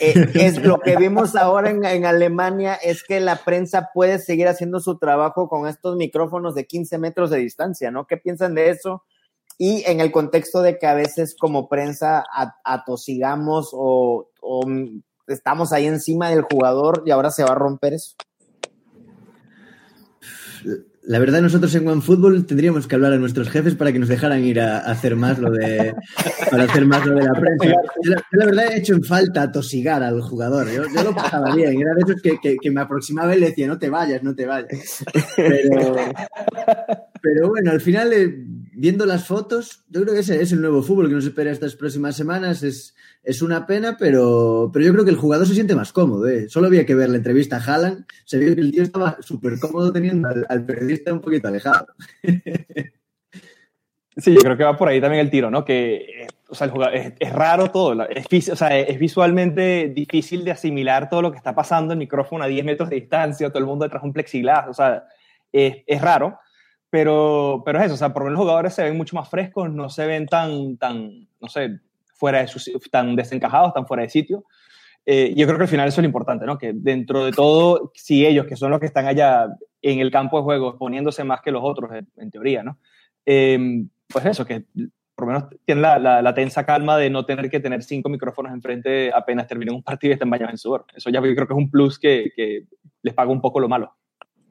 [0.00, 4.48] Eh, es lo que vimos ahora en, en Alemania es que la prensa puede seguir
[4.48, 8.06] haciendo su trabajo con estos micrófonos de 15 metros de distancia, ¿no?
[8.06, 9.04] ¿Qué piensan de eso?
[9.58, 12.24] Y en el contexto de que a veces como prensa
[12.64, 14.30] atosigamos o,
[15.26, 18.14] estamos ahí encima del jugador y ahora se va a romper eso.
[21.02, 24.44] La verdad, nosotros en OneFootball tendríamos que hablar a nuestros jefes para que nos dejaran
[24.44, 25.94] ir a, hacer más lo de
[26.50, 27.80] para hacer más lo de la prensa.
[28.02, 30.68] Yo la, verdad he hecho en falta atosigar al jugador.
[30.70, 31.80] Yo, lo pasaba bien.
[31.80, 34.46] Era de esos que, que, me aproximaba y le decía, no te vayas, no te
[34.46, 35.02] vayas.
[35.36, 35.96] Pero,
[37.22, 38.44] pero bueno, al final eh,
[38.78, 41.74] viendo las fotos, yo creo que ese es el nuevo fútbol que nos espera estas
[41.74, 42.62] próximas semanas.
[42.62, 46.28] Es, es una pena, pero, pero yo creo que el jugador se siente más cómodo.
[46.28, 46.48] ¿eh?
[46.48, 48.06] Solo había que ver la entrevista a Haaland.
[48.24, 51.86] Se vio que el tío estaba súper cómodo teniendo al, periodista un poquito alejado.
[54.20, 55.64] Sí, yo creo que va por ahí también el tiro, ¿no?
[55.64, 62.00] Que es, raro todo, es visualmente difícil de asimilar todo lo que está pasando, el
[62.00, 65.04] micrófono a 10 metros de distancia, todo el mundo detrás de un plexiglas, o sea,
[65.52, 66.36] es, es raro,
[66.90, 69.28] pero, pero es eso, o sea, por lo menos los jugadores se ven mucho más
[69.28, 71.80] frescos, no se ven tan, tan no sé,
[72.14, 74.44] fuera de su, tan desencajados, tan fuera de sitio.
[75.06, 76.58] Eh, yo creo que al final eso es lo importante, ¿no?
[76.58, 79.46] Que dentro de todo, si ellos, que son los que están allá
[79.80, 82.78] en el campo de juego, poniéndose más que los otros, en, teoría, ¿no?
[83.24, 84.64] Eh, pues eso, que
[85.18, 88.52] por lo menos tienen la, la, tensa calma de no tener que tener cinco micrófonos
[88.52, 90.86] enfrente apenas terminen un partido y estén bañados en sudor.
[90.94, 92.66] Eso ya yo creo que es un plus que, que
[93.02, 93.96] les paga un poco lo malo.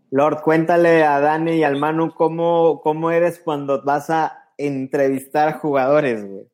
[0.09, 6.25] Lord, cuéntale a Dani y al Manu cómo, cómo eres cuando vas a entrevistar jugadores,
[6.25, 6.45] güey.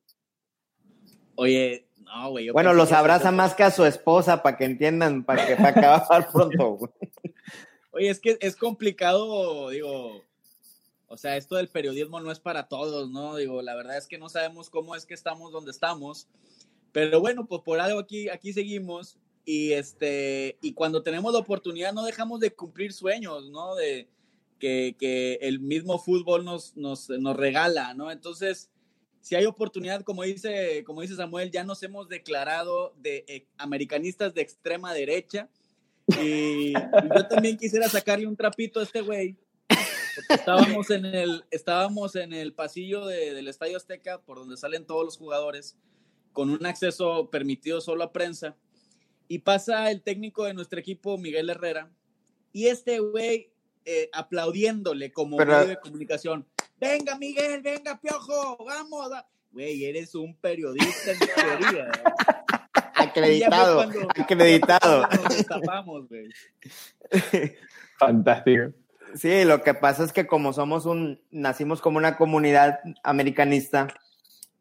[1.36, 2.50] Oye, no, güey.
[2.50, 6.32] Bueno, los abraza más que a su esposa para que entiendan, para que para acabar
[6.32, 6.92] pronto, güey.
[7.92, 10.24] Oye, es que es complicado, digo,
[11.08, 13.36] o sea, esto del periodismo no es para todos, ¿no?
[13.36, 16.28] Digo, la verdad es que no sabemos cómo es que estamos donde estamos,
[16.92, 21.94] pero bueno, pues por algo aquí, aquí seguimos y este, y cuando tenemos la oportunidad
[21.94, 23.76] no dejamos de cumplir sueños, ¿no?
[23.76, 24.08] De
[24.58, 28.10] que, que el mismo fútbol nos, nos, nos, regala, ¿no?
[28.10, 28.70] Entonces,
[29.20, 34.34] si hay oportunidad, como dice, como dice Samuel, ya nos hemos declarado de eh, americanistas
[34.34, 35.50] de extrema derecha.
[36.22, 39.36] Y, yo también quisiera sacarle un trapito a este güey.
[40.30, 45.18] Estábamos en el, estábamos en el pasillo del Estadio Azteca, por donde salen todos los
[45.18, 45.76] jugadores,
[46.32, 48.56] con un acceso permitido solo a prensa
[49.28, 51.90] y pasa el técnico de nuestro equipo, Miguel Herrera,
[52.52, 53.52] y este güey
[53.86, 56.46] eh, aplaudiéndole como medio de comunicación.
[56.80, 59.12] Venga, Miguel, venga, Piojo, vamos.
[59.52, 61.92] Güey, eres un periodista en teoría.
[62.96, 63.82] acreditado,
[64.16, 65.08] acreditado.
[68.00, 68.74] Fantástico.
[69.16, 73.88] Sí, lo que pasa es que como somos un, nacimos como una comunidad americanista,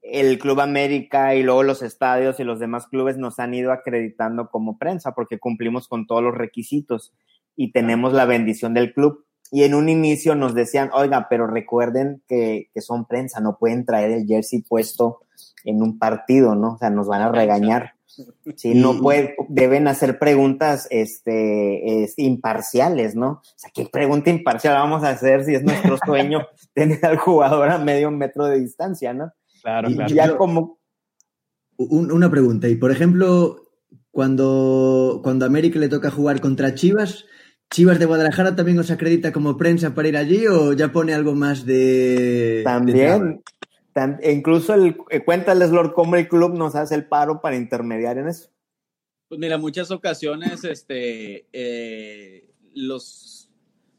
[0.03, 4.51] el Club América y luego los estadios y los demás clubes nos han ido acreditando
[4.51, 7.15] como prensa porque cumplimos con todos los requisitos
[7.57, 9.25] y tenemos la bendición del club.
[9.51, 14.11] Y en un inicio nos decían, oiga, pero recuerden que, son prensa, no pueden traer
[14.11, 15.21] el jersey puesto
[15.65, 16.75] en un partido, ¿no?
[16.75, 17.93] O sea, nos van a regañar.
[18.57, 23.29] Sí, no puede, deben hacer preguntas este, imparciales, ¿no?
[23.29, 27.71] O sea, ¿qué pregunta imparcial vamos a hacer si es nuestro sueño tener al jugador
[27.71, 29.33] a medio metro de distancia, ¿no?
[29.63, 30.15] Claro, claro.
[30.15, 30.81] Ya como...
[31.77, 33.63] una pregunta, y por ejemplo,
[34.11, 37.25] cuando, cuando a América le toca jugar contra Chivas,
[37.71, 41.35] ¿Chivas de Guadalajara también os acredita como prensa para ir allí o ya pone algo
[41.35, 42.61] más de...
[42.65, 43.43] También,
[44.23, 48.29] incluso el, eh, cuéntales, Lord, cómo el club nos hace el paro para intermediar en
[48.29, 48.51] eso.
[49.29, 53.51] Pues mira, muchas ocasiones este, eh, los,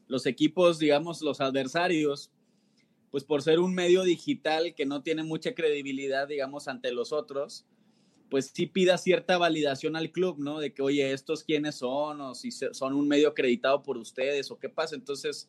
[0.06, 2.30] los equipos, digamos, los adversarios,
[3.14, 7.64] pues por ser un medio digital que no tiene mucha credibilidad, digamos, ante los otros,
[8.28, 10.58] pues sí pida cierta validación al club, ¿no?
[10.58, 14.58] De que, oye, estos quiénes son, o si son un medio acreditado por ustedes, o
[14.58, 14.96] qué pasa.
[14.96, 15.48] Entonces,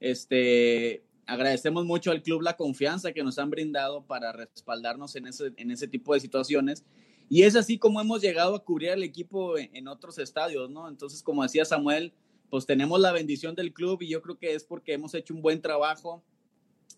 [0.00, 5.52] este, agradecemos mucho al club la confianza que nos han brindado para respaldarnos en ese,
[5.58, 6.82] en ese tipo de situaciones.
[7.28, 10.88] Y es así como hemos llegado a cubrir al equipo en, en otros estadios, ¿no?
[10.88, 12.14] Entonces, como decía Samuel,
[12.48, 15.42] pues tenemos la bendición del club y yo creo que es porque hemos hecho un
[15.42, 16.24] buen trabajo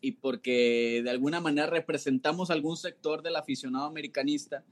[0.05, 4.63] y porque de alguna manera representamos algún sector del aficionado americanista.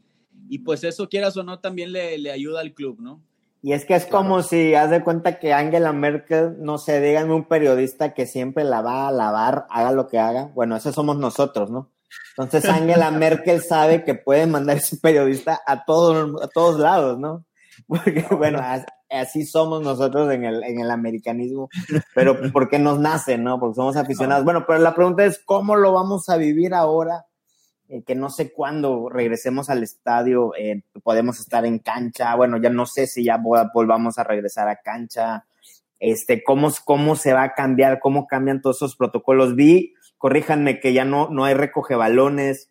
[0.49, 3.23] Y pues eso, quieras o no, también le, le ayuda al club, ¿no?
[3.63, 7.33] Y es que es como si haz de cuenta que Angela Merkel, no sé, díganme
[7.33, 10.51] un periodista que siempre la va a lavar, haga lo que haga.
[10.55, 11.91] Bueno, eso somos nosotros, ¿no?
[12.37, 17.45] Entonces Angela Merkel sabe que puede mandar ese periodista a todos, a todos lados, ¿no?
[17.87, 18.61] Porque, bueno,
[19.13, 21.69] así somos nosotros en el, en el americanismo,
[22.15, 23.61] pero porque nos nace, ¿no?
[23.61, 24.45] Porque somos aficionados.
[24.45, 27.27] Bueno, pero la pregunta es, ¿cómo lo vamos a vivir ahora?
[27.89, 32.71] Eh, que no sé cuándo regresemos al estadio, eh, podemos estar en cancha, bueno, ya
[32.71, 35.45] no sé si ya volvamos a regresar a cancha,
[36.01, 39.55] este, cómo, cómo se va a cambiar, cómo cambian todos esos protocolos.
[39.57, 42.71] Vi, corríjanme que ya no, no hay recoge balones,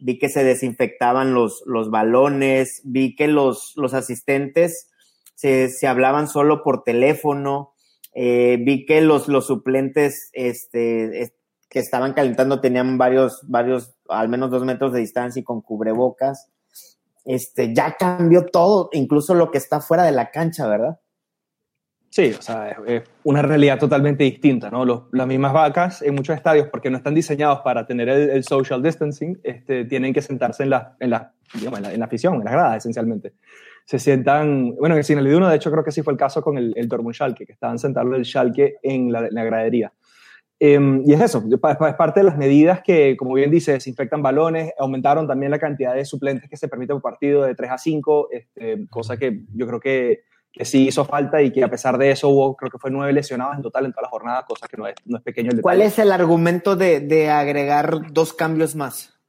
[0.00, 4.88] vi que se desinfectaban los, los balones, vi que los, los asistentes
[5.34, 7.74] se, hablaban solo por teléfono.
[8.14, 11.32] Eh, vi que los, los suplentes este,
[11.68, 16.50] que estaban calentando tenían varios, varios, al menos dos metros de distancia y con cubrebocas.
[17.24, 21.00] Este, ya cambió todo, incluso lo que está fuera de la cancha, ¿verdad?
[22.12, 25.08] Sí, o sea, es, una realidad totalmente distinta, ¿no?
[25.12, 29.40] Las mismas vacas en muchos estadios, porque no están diseñados para tener el, social distancing,
[29.42, 32.76] este, tienen que sentarse en la, en, en, la, en la afición, en las gradas,
[32.76, 33.32] esencialmente.
[33.84, 36.56] Se sientan, bueno, en el uno, de hecho, creo que sí fue el caso con
[36.56, 39.92] el, el Dortmund Schalke, que estaban sentados el Schalke en la, en la gradería.
[40.64, 44.72] Em, y es eso, es parte de las medidas que, como bien dice, desinfectan balones,
[44.78, 48.28] aumentaron también la cantidad de suplentes que se permite por partido de 3 a 5,
[48.30, 50.20] este, cosa que yo creo que,
[50.52, 53.12] que, sí hizo falta y que a pesar de eso hubo, creo que fue nueve
[53.12, 55.60] lesionados en total en toda la jornada, cosa que no es, no es pequeño el
[55.62, 59.20] ¿Cuál es el argumento de, de agregar dos cambios más?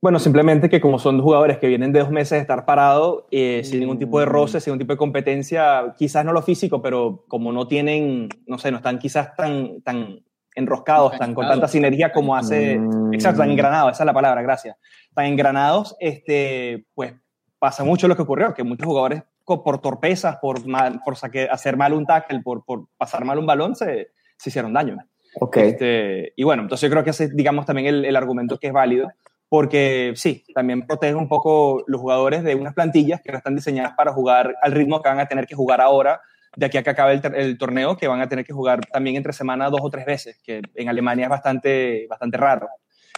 [0.00, 3.62] Bueno, simplemente que como son jugadores que vienen de dos meses de estar parados, eh,
[3.64, 7.24] sin ningún tipo de roce, sin ningún tipo de competencia, quizás no lo físico, pero
[7.26, 10.20] como no tienen, no sé, no están quizás tan, tan
[10.54, 13.12] enroscados, tan, con tanta sinergia como hace, mm.
[13.14, 14.76] exacto, tan engranados, esa es la palabra, gracias,
[15.14, 17.14] tan engranados, este, pues
[17.58, 21.16] pasa mucho lo que ocurrió, que muchos jugadores por torpezas, por, por
[21.50, 24.98] hacer mal un tackle, por, por, pasar mal un balón, se, se hicieron daño.
[25.40, 25.70] Okay.
[25.70, 28.72] Este, y bueno, entonces yo creo que ese digamos, también el, el, argumento que es
[28.72, 29.08] válido,
[29.48, 33.92] porque sí, también protege un poco los jugadores de unas plantillas que no están diseñadas
[33.96, 36.20] para jugar al ritmo que van a tener que jugar ahora
[36.56, 39.32] de aquí a que acabe el, torneo, que van a tener que jugar también entre
[39.32, 42.68] semana dos o tres veces, que en Alemania es bastante, bastante raro.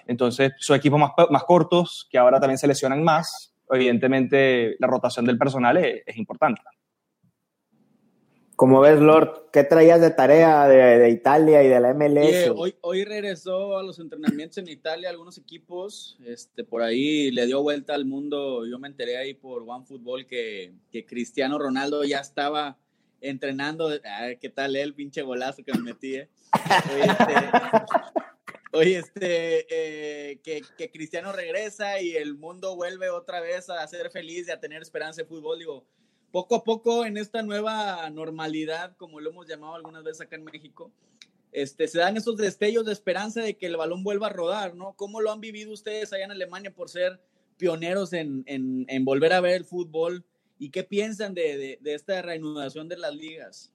[0.07, 3.55] Entonces, son equipos más, más cortos, que ahora también se lesionan más.
[3.71, 6.61] Evidentemente, la rotación del personal es, importante.
[8.61, 12.51] Como ves, Lord, ¿qué traías de tarea de, Italia y de la MLS?
[12.55, 16.19] hoy, hoy regresó a los entrenamientos en Italia algunos equipos.
[16.27, 18.67] Este, por ahí le dio vuelta al mundo.
[18.67, 22.77] Yo me enteré ahí por OneFootball que, que Cristiano Ronaldo ya estaba
[23.23, 23.89] entrenando.
[24.39, 26.17] ¿Qué tal el pinche golazo que me metí?
[26.17, 26.29] Eh?
[28.73, 34.11] Oye, este, eh, que, que, Cristiano regresa y el mundo vuelve otra vez a ser
[34.11, 35.59] feliz y a tener esperanza de fútbol.
[35.59, 35.87] Digo,
[36.31, 40.45] poco a poco en esta nueva normalidad, como lo hemos llamado algunas veces acá en
[40.45, 40.93] México,
[41.53, 44.95] este, se dan esos destellos de esperanza de que el balón vuelva a rodar, ¿no?
[44.95, 47.21] ¿Cómo lo han vivido ustedes allá en Alemania por ser
[47.57, 50.25] pioneros en, en, volver a ver el fútbol?
[50.59, 53.73] ¿Y qué piensan de, de, esta reanudación de las ligas?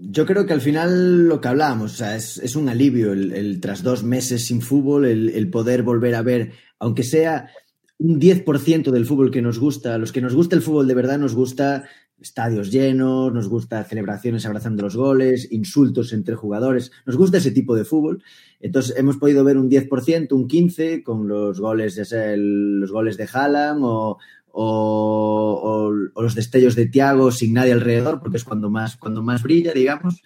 [0.00, 3.60] Yo creo que al final lo que hablábamos, o sea, es, es un alivio el,
[3.60, 7.50] tras dos meses sin fútbol, el, poder volver a ver, aunque sea
[7.98, 11.18] un 10% del fútbol que nos gusta, los que nos gusta el fútbol de verdad
[11.18, 11.84] nos gusta
[12.20, 17.74] estadios llenos, nos gusta celebraciones abrazando los goles, insultos entre jugadores, nos gusta ese tipo
[17.74, 18.22] de fútbol.
[18.60, 23.16] Entonces hemos podido ver un 10%, un 15% con los goles, ya sea los goles
[23.16, 24.18] de Haaland o,
[24.52, 29.42] o, o, los destellos de Thiago sin nadie alrededor, porque es cuando más, cuando más
[29.42, 30.22] brilla, digamos.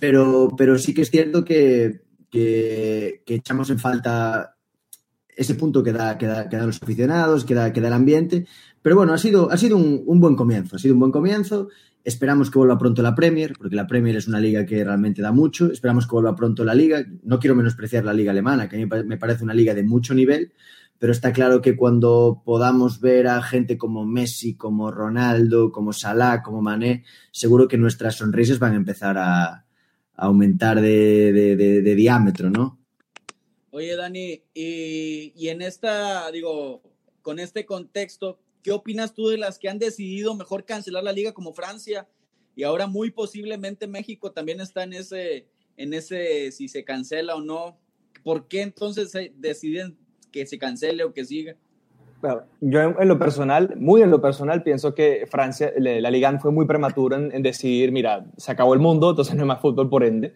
[0.00, 4.57] Pero, pero sí que es cierto que, que, que echamos en falta
[5.38, 6.26] ese punto que da, que
[6.58, 8.46] los aficionados, que da, el ambiente.
[8.82, 11.68] Pero bueno, ha sido, ha sido un, un, buen comienzo, ha sido un buen comienzo.
[12.02, 15.30] Esperamos que vuelva pronto la Premier, porque la Premier es una liga que realmente da
[15.30, 15.70] mucho.
[15.70, 17.06] Esperamos que vuelva pronto la liga.
[17.22, 20.12] No quiero menospreciar la liga alemana, que a mí me parece una liga de mucho
[20.12, 20.52] nivel,
[20.98, 26.42] pero está claro que cuando podamos ver a gente como Messi, como Ronaldo, como Salah,
[26.42, 29.64] como Mané, seguro que nuestras sonrisas van a empezar a,
[30.16, 32.77] aumentar de, de, diámetro, ¿no?
[33.70, 36.82] Oye, Dani, y, y en esta, digo,
[37.22, 41.32] con este contexto, ¿Qué opinas tú de las que han decidido mejor cancelar la liga
[41.32, 42.06] como Francia?
[42.56, 47.40] Y ahora muy posiblemente México también está en ese, en ese si se cancela o
[47.40, 47.78] no.
[48.24, 49.96] ¿Por qué entonces deciden
[50.32, 51.56] que se cancele o que siga?
[52.60, 56.66] Yo en, lo personal, muy en lo personal, pienso que Francia, la Liga fue muy
[56.66, 60.02] prematura en, en, decidir, mira, se acabó el mundo, entonces no hay más fútbol por
[60.02, 60.34] ende,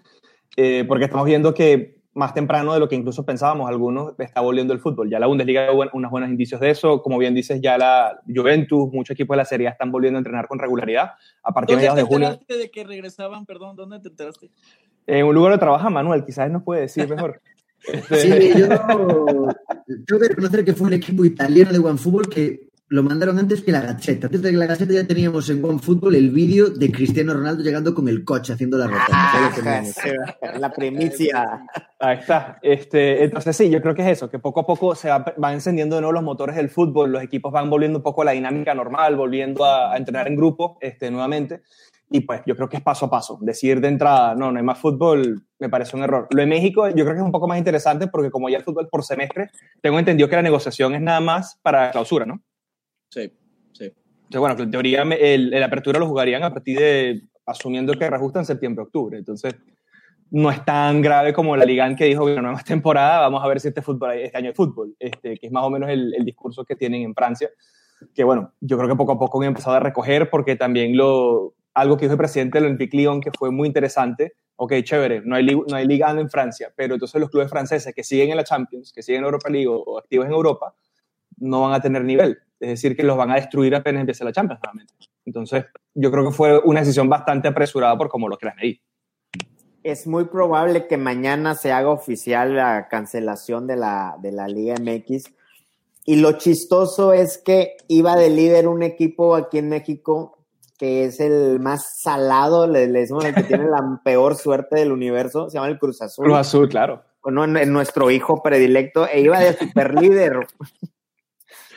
[0.57, 4.75] eh, porque estamos viendo que más temprano de lo que incluso pensábamos algunos, está volviendo
[4.75, 5.09] el fútbol.
[5.09, 7.03] Ya la Bundesliga da unos buenos indicios de eso.
[7.03, 10.21] Como bien dices, ya la Juventus, muchos equipos de la Serie A están volviendo a
[10.21, 12.29] entrenar con regularidad a partir de mediados de junio.
[12.31, 13.47] ¿Dónde te de que regresaban?
[13.47, 14.51] Perdón, ¿dónde te enteraste?
[15.07, 17.41] En un lugar de trabajo, Manuel, quizás nos puede decir mejor.
[17.85, 18.17] Este...
[18.23, 18.69] Sí, yo
[20.07, 23.73] tengo que reconocer que fue un equipo italiano de OneFootball que lo mandaron antes que
[23.73, 24.27] la Gaceta.
[24.27, 27.95] Antes de que la Gaceta ya teníamos en OneFootball el vídeo de Cristiano Ronaldo llegando
[27.95, 29.83] con el coche haciendo la rotonda.
[30.43, 31.65] Ah, la primicia.
[31.99, 32.59] Ahí está.
[32.61, 35.55] Este, entonces sí, yo creo que es eso, que poco a poco se va, van
[35.55, 38.33] encendiendo de nuevo los motores del fútbol, los equipos van volviendo un poco a la
[38.33, 41.63] dinámica normal, volviendo a, a entrenar en grupo este, nuevamente.
[42.11, 43.39] Y pues yo creo que es paso a paso.
[43.41, 46.29] Decir de entrada, no, no hay más fútbol, me parece un error.
[46.31, 48.65] Lo de México yo creo que es un poco más interesante porque como ya el
[48.65, 49.49] fútbol por semestre,
[49.81, 52.43] tengo entendido que la negociación es nada más para clausura, ¿no?
[53.13, 53.31] Sí,
[53.73, 53.85] sí.
[53.85, 58.39] Entonces, bueno, en teoría el, el apertura lo jugarían a partir de, asumiendo que reajusta
[58.39, 59.19] en septiembre-octubre.
[59.19, 59.55] Entonces,
[60.31, 63.45] no es tan grave como la Liga que dijo, bueno, no hay más temporada, vamos
[63.45, 65.91] a ver si este, fútbol, este año es fútbol, este, que es más o menos
[65.91, 67.51] el, el discurso que tienen en Francia.
[68.15, 71.55] que bueno, yo creo que poco a poco han empezado a recoger porque también lo,
[71.75, 75.37] algo que dijo el presidente del Olympique Lyon que fue muy interesante, ok, chévere, no
[75.37, 78.45] hay, no hay Liga en Francia, pero entonces los clubes franceses que siguen en la
[78.45, 80.75] Champions, que siguen en Europa League o, activos en Europa,
[81.39, 82.39] no van a tener nivel.
[82.63, 84.95] Es decir, que los van a destruir apenas empiece la Champions nuevamente.
[85.25, 88.81] Entonces, yo creo que fue una decisión bastante apresurada por cómo lo crean ahí.
[89.83, 94.77] Es muy probable que mañana se haga oficial la cancelación de la, de la Liga
[94.81, 95.25] MX.
[96.05, 100.39] Y lo chistoso es que iba de líder un equipo aquí en México
[100.79, 105.49] que es el más salado, le, decimos el que tiene la peor suerte del universo,
[105.49, 106.25] se llama el Cruz Azul.
[106.25, 107.05] Cruz Azul, claro.
[107.23, 110.45] Bueno, en, nuestro hijo predilecto, e iba de super líder.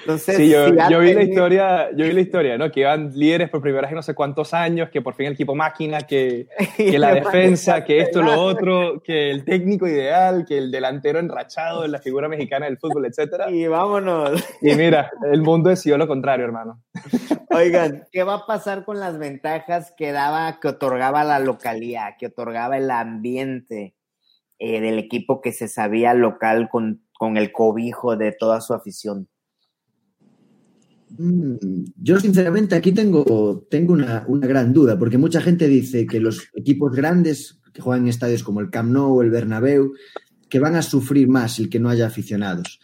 [0.06, 2.72] Entonces, sí, yo, vi la historia, yo vi la historia, ¿no?
[2.72, 5.34] Que iban líderes por primera vez en no sé cuántos años, que por fin el
[5.34, 6.48] equipo máquina, que,
[6.78, 11.86] que la defensa, que esto, lo otro, que el técnico ideal, que el delantero enrachado
[11.86, 13.50] en la figura mexicana del fútbol, etcétera.
[13.50, 14.48] Y vámonos.
[14.62, 16.84] Y mira, el mundo decidió lo contrario, hermano.
[17.50, 22.28] Oigan, ¿qué va a pasar con las ventajas que daba, que otorgaba la localidad, que
[22.28, 23.96] otorgaba el ambiente
[24.60, 29.30] eh, del equipo que se sabía local con, con el cobijo de toda su afición?
[31.18, 31.56] Mm,
[31.98, 36.94] yo sinceramente aquí tengo, tengo una, gran duda, porque mucha gente dice que los equipos
[36.94, 39.94] grandes que juegan en estadios como el Camp Nou o el Bernabéu,
[40.50, 42.80] que van a sufrir más el que no haya aficionados.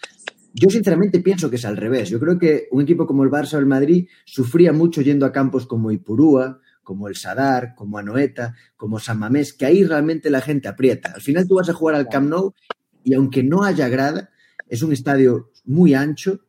[0.54, 2.10] Yo sinceramente pienso que es al revés.
[2.10, 5.32] Yo creo que un equipo como el Barça o el Madrid sufría mucho yendo a
[5.32, 10.42] campos como Ipurúa, como el Sadar, como Anoeta, como San Mamés, que ahí realmente la
[10.42, 11.14] gente aprieta.
[11.16, 12.54] Al final tú vas a jugar al Camp Nou
[13.04, 14.30] y aunque no haya grada,
[14.68, 16.42] es un estadio muy ancho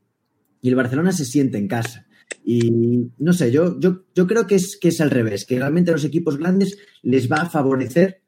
[0.62, 2.06] y el Barcelona se siente en casa.
[2.44, 5.90] Y no sé, yo, yo, yo creo que es, que es al revés, que realmente
[5.90, 8.22] a los equipos grandes les va a favorecer,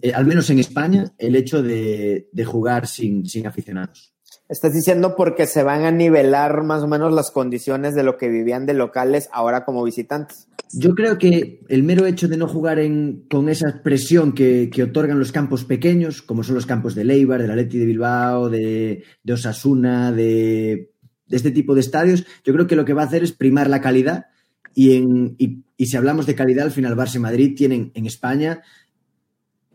[0.00, 4.14] eh, al menos en España, el hecho de, jugar sin, sin aficionados.
[4.48, 8.28] Estás diciendo porque se van a nivelar más o menos las condiciones de lo que
[8.28, 10.48] vivían de locales ahora como visitantes.
[10.72, 14.84] Yo creo que el mero hecho de no jugar en, con esa presión que, que,
[14.84, 18.48] otorgan los campos pequeños, como son los campos de Leibar, de la Leti de Bilbao,
[18.48, 20.92] de, de Osasuna, de
[21.30, 23.70] de este tipo de estadios, yo creo que lo que va a hacer es primar
[23.70, 24.26] la calidad
[24.74, 28.62] y, en, y, si hablamos de calidad, al final Barça Madrid tienen en España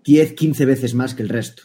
[0.03, 1.63] 10, 15 veces más que el resto.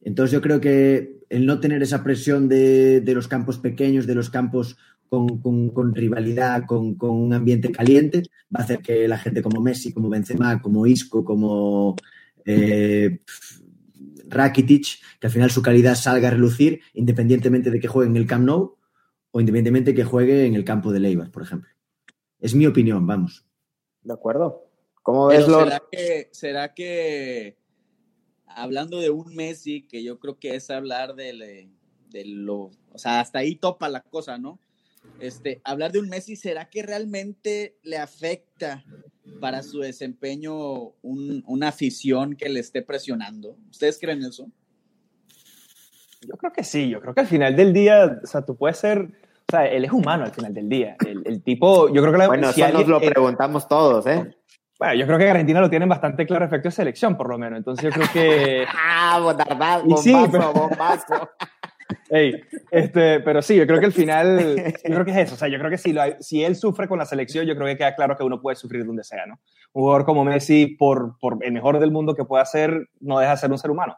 [0.00, 4.30] Entonces yo creo que el no tener esa presión de, los campos pequeños, de los
[4.30, 4.76] campos
[5.08, 8.22] con, rivalidad, con, un ambiente caliente,
[8.54, 11.96] va a hacer que la gente como Messi, como Benzema, como Isco, como
[12.44, 13.20] eh,
[14.28, 14.86] Rakitic,
[15.20, 18.46] que al final su calidad salga a relucir, independientemente de que jueguen en el Camp
[18.46, 18.77] Nou,
[19.30, 21.70] o independientemente que juegue en el campo de Leibar, por ejemplo.
[22.40, 23.44] Es mi opinión, vamos.
[24.02, 24.70] De acuerdo.
[25.02, 27.56] ¿Cómo ves, ¿será que, ¿Será que,
[28.46, 31.70] hablando de un Messi, que yo creo que es hablar de,
[32.24, 34.60] lo, o sea, hasta ahí topa la cosa, ¿no?
[35.18, 38.84] Este, hablar de un Messi, ¿será que realmente le afecta
[39.40, 43.56] para su desempeño una afición que le esté presionando?
[43.70, 44.50] ¿Ustedes creen eso?
[46.20, 48.78] Yo creo que sí, yo creo que al final del día, o sea, tú puedes
[48.78, 50.96] ser, o sea, él es humano al final del día.
[51.06, 52.18] El, tipo, yo creo que...
[52.18, 54.34] La, bueno, eso nos lo preguntamos todos, ¿eh?
[54.78, 57.58] Bueno, yo creo que Argentina lo tienen bastante claro efecto de selección, por lo menos.
[57.58, 58.66] Entonces yo creo que...
[58.76, 60.52] ah, bombazo, sí, pero...
[60.52, 61.30] bombazo.
[62.10, 62.40] Ey,
[62.70, 65.34] este, pero sí, yo creo que al final, yo creo que es eso.
[65.34, 67.66] O sea, yo creo que si, lo, si él sufre con la selección, yo creo
[67.66, 69.40] que queda claro que uno puede sufrir donde sea, ¿no?
[69.72, 73.32] Un jugador como Messi, por, por el mejor del mundo que pueda ser, no deja
[73.32, 73.96] de ser un ser humano.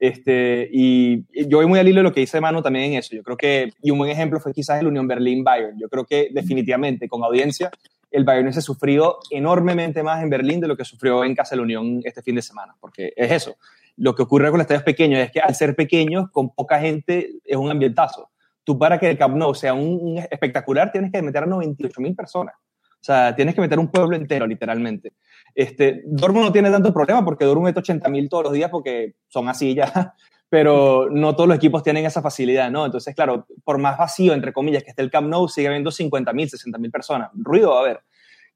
[0.00, 3.14] Este, y yo voy muy al hilo de lo que dice Manu también en eso.
[3.14, 5.78] Yo creo que, y un buen ejemplo fue quizás el Unión Berlín-Bayern.
[5.78, 7.70] Yo creo que definitivamente con audiencia
[8.10, 11.58] el Bayern se sufrió enormemente más en Berlín de lo que sufrió en Casa de
[11.58, 13.56] la Unión este fin de semana, porque es eso.
[13.96, 17.32] Lo que ocurre con los estadios pequeños es que al ser pequeños, con poca gente,
[17.44, 18.30] es un ambientazo.
[18.64, 22.16] Tú para que el Camp Nou sea un, espectacular tienes que meter a 98 mil
[22.16, 22.54] personas.
[23.00, 25.14] O sea, tienes que meter un pueblo entero, literalmente.
[25.54, 29.14] Este, Dortmund no tiene tanto problema porque Dortmund mete 80 mil todos los días porque
[29.28, 30.14] son así ya,
[30.50, 32.84] pero no todos los equipos tienen esa facilidad, ¿no?
[32.84, 36.32] Entonces, claro, por más vacío, entre comillas, que esté el Camp Nou, sigue habiendo 50
[36.34, 37.30] mil, 60 mil personas.
[37.34, 38.00] Ruido a haber.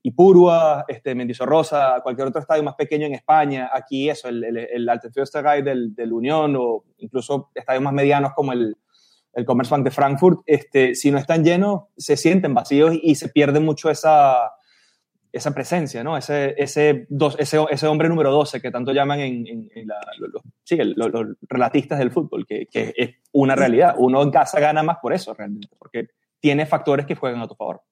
[0.02, 4.58] Y Purua, este, Mendizorrosa, cualquier otro estadio más pequeño en España, aquí eso, el, el,
[4.58, 8.76] el del, del Unión o incluso estadios más medianos como el,
[9.36, 13.60] el Commerzbank de Frankfurt, este, si no están llenos, se sienten vacíos y se pierde
[13.60, 14.52] mucho esa,
[15.34, 16.16] esa presencia, ¿no?
[16.16, 20.42] Ese, ese, dos, ese, ese, hombre número 12 que tanto llaman en, en, la, los,
[20.62, 21.10] sí, los,
[21.42, 23.96] relatistas del fútbol, que, que, es una realidad.
[23.98, 26.06] Uno en casa gana más por eso, realmente, porque
[26.38, 27.82] tiene factores que juegan a tu favor.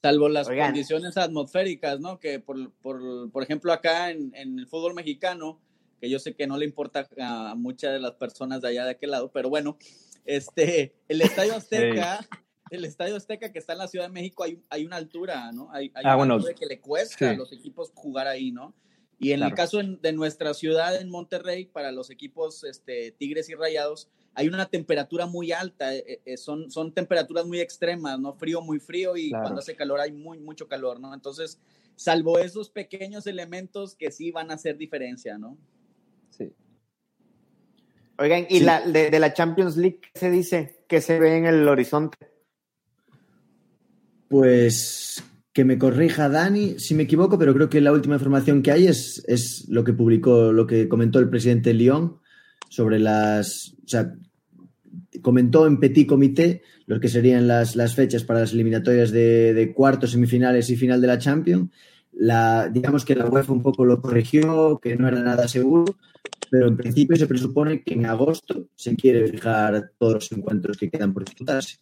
[0.00, 2.18] Salvo las condiciones atmosféricas, ¿no?
[2.18, 5.60] Que, por, por, por ejemplo, acá en, en, el fútbol mexicano,
[6.00, 8.92] que yo sé que no le importa a muchas de las personas de allá de
[8.92, 9.76] aquel lado, pero bueno,
[10.24, 12.26] este, el Estadio Azteca
[12.70, 15.70] el Estadio Azteca que está en la Ciudad de México hay, hay una altura, ¿no?
[15.72, 18.74] Hay, hay Ah, una bueno, altura que le cuesta a los equipos jugar ahí, ¿no?
[19.18, 19.56] Y en el Claro.
[19.56, 24.48] caso en- de nuestra ciudad, en Monterrey, para los equipos este, Tigres y Rayados, hay
[24.48, 28.34] una temperatura muy alta, eh, eh, son, son temperaturas muy extremas, ¿no?
[28.34, 29.44] Frío, muy frío y Claro.
[29.44, 31.14] cuando hace calor hay muy, mucho calor, ¿no?
[31.14, 31.58] Entonces,
[31.96, 35.56] salvo esos pequeños elementos que sí van a hacer diferencia, ¿no?
[36.30, 36.52] Sí.
[38.18, 38.64] Oigan, ¿y Sí.
[38.64, 40.84] la, de, de la Champions League qué se dice?
[40.88, 42.16] ¿Qué se ve en el horizonte?
[44.28, 48.70] Pues que me corrija Dani si me equivoco, pero creo que la última información que
[48.70, 52.18] hay es, es lo que publicó, lo que comentó el presidente Lyon
[52.68, 53.74] sobre las.
[53.84, 54.14] O sea,
[55.22, 59.72] comentó en Petit Comité lo que serían las, las fechas para las eliminatorias de, de
[59.72, 61.70] cuartos, semifinales y final de la Champions.
[62.12, 65.96] La, digamos que la UEFA un poco lo corrigió, que no era nada seguro,
[66.50, 70.90] pero en principio se presupone que en agosto se quiere fijar todos los encuentros que
[70.90, 71.76] quedan por disputarse.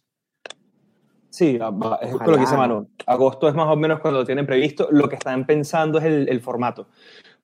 [1.29, 2.59] Sí, a- va- es Ojalá, lo que dice ¿no?
[2.59, 2.89] Manu.
[3.05, 4.87] Agosto es más o menos cuando lo tienen previsto.
[4.91, 6.87] Lo que están pensando es el, el formato.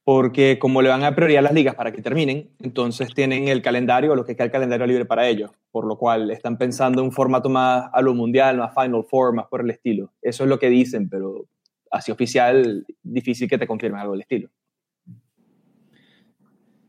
[0.04, 4.16] Porque como le van a prioridad las ligas para que terminen, entonces tienen el calendario,
[4.16, 5.52] lo que queda el calendario libre para ellos.
[5.72, 9.34] Por lo cual están pensando en un formato más a lo mundial, más Final Four,
[9.34, 10.12] más por el estilo.
[10.22, 11.46] Eso es lo que dicen, pero
[11.92, 14.50] así oficial, difícil que te confirmen algo del estilo.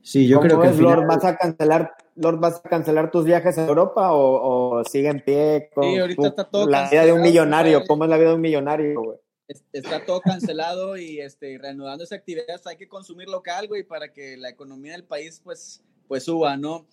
[0.05, 1.07] Sí, yo ¿Cómo creo que al final- Lord?
[1.07, 5.21] ¿Vas a cancelar, Lord, vas a cancelar tus viajes a Europa o, o sigue en
[5.25, 7.79] pie con Sí, ahorita tu- está todo la vida de un cancelado, millonario?
[7.79, 7.89] güey.
[7.89, 9.19] ¿Cómo es la vida de un millonario, güey?
[9.49, 14.13] Es- Está todo cancelado y este, reanudando esa actividad, hay que consumir local, güey, para
[14.13, 16.87] que la economía del país, pues, pues suba, ¿no?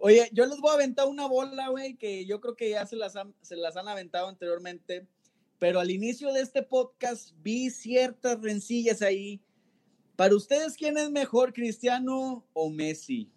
[0.00, 2.96] Oye, yo les voy a aventar una bola, güey, que yo creo que ya se
[2.96, 5.06] las han, se las han aventado anteriormente,
[5.60, 9.40] pero al inicio de este podcast vi ciertas rencillas ahí.
[10.18, 13.30] Para ustedes, ¿quién es mejor, Cristiano o Messi?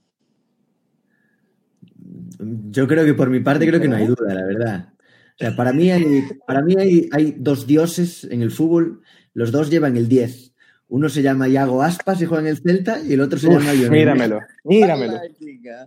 [2.72, 4.94] Yo creo que por mi parte creo que no hay duda, la verdad.
[5.36, 9.04] O sea, para mí hay, para mí hay, hay dos dioses en el fútbol,
[9.36, 10.56] los dos llevan el 10.
[10.88, 13.60] Uno se llama Iago Aspas y juega en el Celta y el otro se Uf,
[13.60, 15.20] llama Lionel míramelo, míramelo.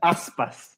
[0.01, 0.74] Aspas.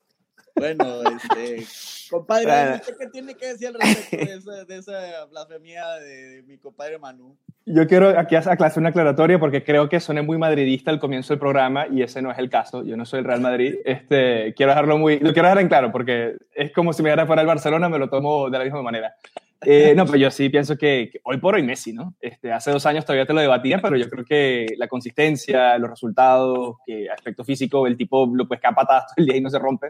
[0.57, 1.67] Bueno, este,
[2.11, 2.75] compadre, Bueno.
[2.77, 6.99] ¿usted qué tiene que decir al respecto de esa, de esa blasfemia de mi compadre
[6.99, 7.37] Manu?
[7.67, 11.41] Yo quiero aquí hacer una aclaratoria porque creo que soné muy madridista al comienzo del
[11.41, 12.85] programa y ese no es el caso.
[12.85, 13.75] Yo no soy el Real Madrid.
[13.85, 17.27] Este, quiero dejarlo muy, lo quiero dejar en claro porque es como si me diera
[17.27, 19.15] fuera el Barcelona, me lo tomo de la misma manera.
[19.63, 22.15] Eh, no, pero yo sí pienso que, que hoy por hoy Messi, ¿no?
[22.21, 25.91] Este, hace dos años todavía te lo debatía, pero yo creo que la consistencia, los
[25.91, 29.59] resultados, que aspecto físico, el tipo lo puede escapar todo el día y no se
[29.59, 29.89] rompe.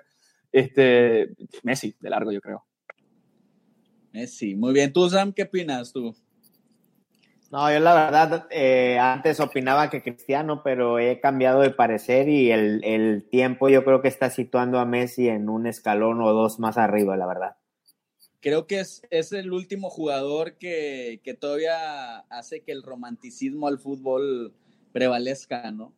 [0.57, 1.35] Este,
[1.65, 2.65] Messi, de largo, yo creo.
[4.11, 4.91] Messi, muy bien.
[4.91, 6.17] ¿Tú, Sam, qué opinas tú?
[7.51, 12.53] No, yo la verdad eh, antes opinaba que Cristiano, pero he cambiado de parecer y
[12.53, 16.59] el, el tiempo yo creo que está situando a Messi en un escalón o dos
[16.59, 17.57] más arriba, la verdad.
[18.41, 23.79] Creo que es, es el último jugador que, que todavía hace que el romanticismo al
[23.79, 24.55] fútbol
[24.95, 25.93] prevalezca, ¿no?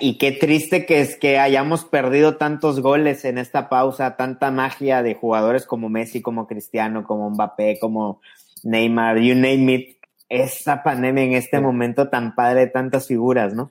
[0.00, 5.02] Y qué triste que es que hayamos perdido tantos goles en esta pausa, tanta magia
[5.02, 8.20] de jugadores como Messi, como Cristiano, como Mbappé, como
[8.62, 9.96] Neymar, you name it.
[10.28, 13.70] Esta pandemia en este momento tan padre de tantas figuras, ¿no?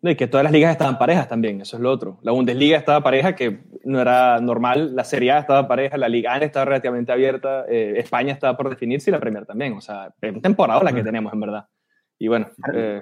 [0.00, 2.18] No, y que todas las ligas estaban parejas también, eso es lo otro.
[2.22, 6.34] La Bundesliga estaba pareja, que no era normal, la Serie A estaba pareja, la Liga
[6.34, 9.74] A estaba relativamente abierta, eh, España estaba por definirse y la Premier también.
[9.74, 11.68] O sea, es temporada la que tenemos, en verdad.
[12.18, 13.00] Y bueno, eh,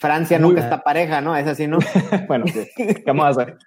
[0.00, 0.72] Francia Muy nunca bien.
[0.72, 1.36] está pareja, ¿no?
[1.36, 1.78] Es así, ¿no?
[2.26, 3.58] bueno, sí, ¿qué vamos a hacer?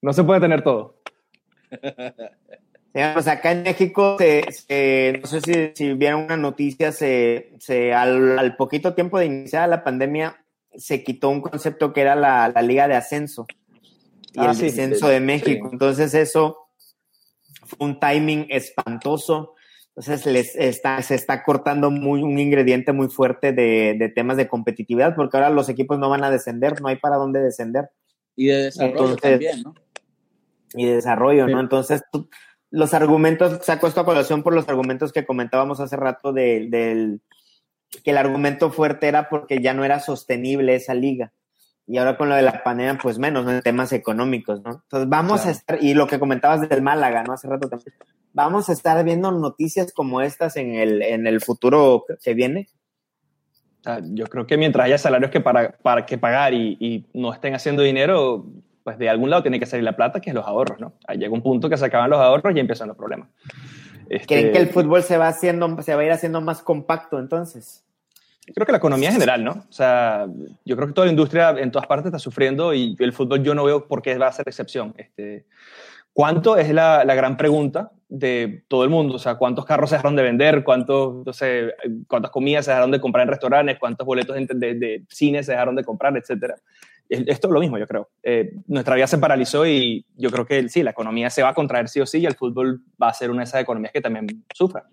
[0.00, 1.02] No se puede tener todo.
[2.92, 7.92] Pues acá en México, se- se- no sé si, si vieron una noticia, se, se-
[7.92, 10.44] al, al poquito tiempo de iniciar la pandemia,
[10.74, 13.46] se quitó un concepto que era la, la Liga de Ascenso
[14.32, 15.66] y Ah, el sí, descenso sí, de México.
[15.68, 15.72] sí.
[15.72, 16.68] Entonces eso
[17.64, 19.54] fue un timing espantoso.
[19.98, 24.46] Entonces les está, se está cortando muy, un ingrediente muy fuerte de, de temas de
[24.46, 27.90] competitividad, porque ahora los equipos no van a descender, no hay para dónde descender
[28.36, 29.74] Y de desarrollo Entonces, también, ¿no?
[30.74, 31.52] y de desarrollo, Sí.
[31.52, 31.58] ¿no?
[31.58, 32.28] Entonces, tú-
[32.70, 37.20] los argumentos, saco esto a colación por los argumentos que comentábamos hace rato de- del
[38.04, 41.32] que el argumento fuerte era porque ya no era sostenible esa liga.
[41.90, 43.50] Y ahora con lo de la pandemia, pues menos, ¿no?
[43.50, 44.82] En temas económicos, ¿no?
[44.82, 45.48] Entonces vamos Claro.
[45.48, 47.32] a estar, y lo que comentabas del Málaga, ¿no?
[47.32, 47.94] Hace rato también,
[48.34, 52.68] vamos a estar viendo noticias como estas en el, en el futuro que viene.
[54.12, 57.54] Yo creo que mientras haya salarios que, para, para que pagar y, y no estén
[57.54, 58.44] haciendo dinero,
[58.84, 60.92] pues de algún lado tiene que salir la plata, que es los ahorros, ¿no?
[61.06, 63.30] Ahí llega un punto que se acaban los ahorros y empiezan los problemas.
[64.10, 67.18] Este, ¿Creen que el fútbol se va haciendo, se va a ir haciendo más compacto
[67.18, 67.84] entonces?
[68.54, 69.52] Creo que la economía en general, ¿no?
[69.52, 70.26] O sea,
[70.64, 73.54] yo creo que toda la industria en todas partes está sufriendo y el fútbol yo
[73.54, 74.94] no veo por qué va a ser excepción.
[74.96, 75.46] Este,
[76.12, 77.92] ¿Cuánto es la, la gran pregunta?
[78.08, 81.74] de todo el mundo, o sea, cuántos carros se dejaron de vender, cuántos, sé,
[82.06, 85.76] cuántas comidas se dejaron de comprar en restaurantes, cuántos boletos de, de, cine se dejaron
[85.76, 86.56] de comprar, etcétera.
[87.08, 88.10] Esto es lo mismo, yo creo.
[88.22, 91.54] Eh, nuestra vida se paralizó y yo creo que sí, la economía se va a
[91.54, 94.00] contraer sí o sí y el fútbol va a ser una de esas economías que
[94.00, 94.84] también sufra.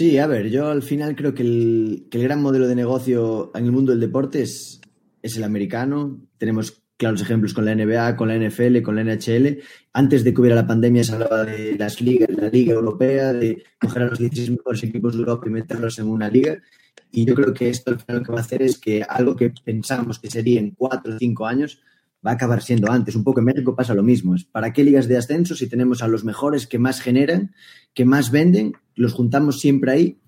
[0.00, 3.52] Sí, a ver, yo al final creo que el, que el gran modelo de negocio
[3.54, 4.80] en el mundo del deporte es,
[5.20, 6.26] es el americano.
[6.38, 9.58] Tenemos claros ejemplos con la NBA, con la NFL, con la NHL.
[9.92, 13.62] Antes de que hubiera la pandemia se hablaba de las ligas, la Liga Europea, de
[13.78, 16.62] coger a los 16 mejores equipos de Europa y meterlos en una liga.
[17.10, 20.18] Y yo creo que esto lo que va a hacer es que algo que pensamos
[20.18, 21.78] que sería en cuatro o cinco años
[22.24, 23.16] va a acabar siendo antes.
[23.16, 24.34] Un poco en México pasa lo mismo.
[24.52, 27.54] ¿Para qué ligas de ascenso si tenemos a los mejores que más generan,
[27.94, 30.20] que más venden, los juntamos siempre ahí?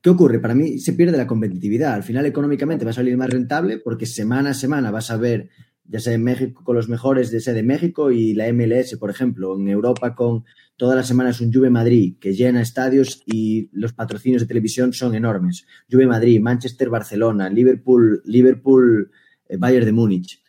[0.00, 0.40] ¿Qué ocurre?
[0.40, 1.94] Para mí se pierde la competitividad.
[1.94, 5.50] Al final económicamente va a salir más rentable porque semana a semana vas a ver
[5.84, 9.10] ya sea en México con los mejores de ese de México y la MLS, por
[9.10, 10.44] ejemplo, en Europa con
[10.76, 15.14] todas las semanas un Juve Madrid que llena estadios y los patrocinios de televisión son
[15.14, 15.66] enormes.
[15.90, 19.10] Juve Madrid, Manchester, Barcelona, Liverpool, Liverpool,
[19.48, 20.41] eh, Bayern de Múnich.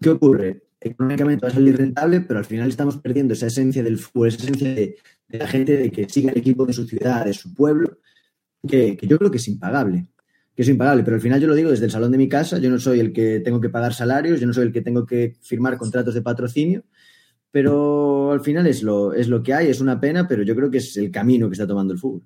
[0.00, 0.62] ¿Qué ocurre?
[0.80, 4.44] Económicamente va a salir rentable, pero al final estamos perdiendo esa esencia del fútbol, esa
[4.44, 4.96] esencia de,
[5.28, 7.98] la gente de que siga el equipo de su ciudad, de su pueblo,
[8.66, 10.08] que yo creo que es impagable
[10.58, 12.58] que es impagable, pero al final yo lo digo desde el salón de mi casa,
[12.58, 15.06] yo no soy el que tengo que pagar salarios, yo no soy el que tengo
[15.06, 16.82] que firmar contratos de patrocinio,
[17.52, 20.68] pero al final es lo, es lo que hay, es una pena, pero yo creo
[20.68, 22.24] que es el camino que está tomando el fútbol.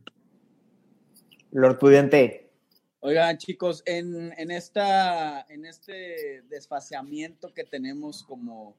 [1.50, 2.41] Lord Pudiente.
[3.04, 8.76] Oigan, chicos, en, esta, en este desfaseamiento que tenemos como,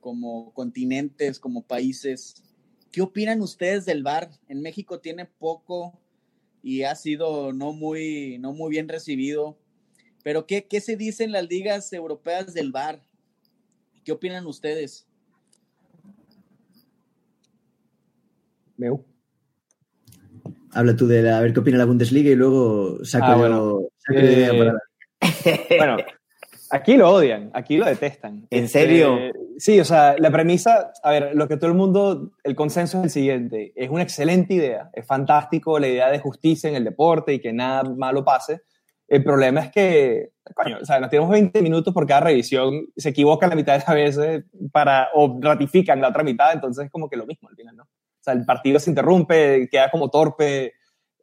[0.00, 2.42] como continentes, como países,
[2.90, 4.32] ¿qué opinan ustedes del VAR?
[4.48, 5.96] En México tiene poco
[6.60, 9.56] y ha sido no muy, no muy bien recibido.
[10.24, 13.00] Pero ¿qué, ¿qué se dice en las ligas europeas del VAR?
[14.02, 15.06] ¿Qué opinan ustedes?
[18.76, 19.04] Meu.
[20.76, 23.80] Habla tú de la, a ver qué opina la Bundesliga y luego saco, ah, bueno.
[24.10, 24.74] idea para...
[25.78, 25.96] bueno,
[26.70, 28.46] Aquí lo odian, aquí lo detestan.
[28.50, 29.18] ¿En serio?
[29.18, 32.98] Este, sí, o sea, la premisa, a ver, lo que todo el mundo, el consenso
[32.98, 36.84] es el siguiente, es una excelente idea, es fantástico la idea de justicia en el
[36.84, 38.62] deporte y que nada malo pase.
[39.06, 43.10] El problema es que, coño, o sea, nos tenemos 20 minutos por cada revisión, se
[43.10, 47.08] equivocan la mitad de las veces para, o ratifican la otra mitad, entonces es como
[47.08, 47.88] que lo mismo al final, ¿no?
[48.26, 50.72] Sea, el partido se interrumpe, queda como torpe,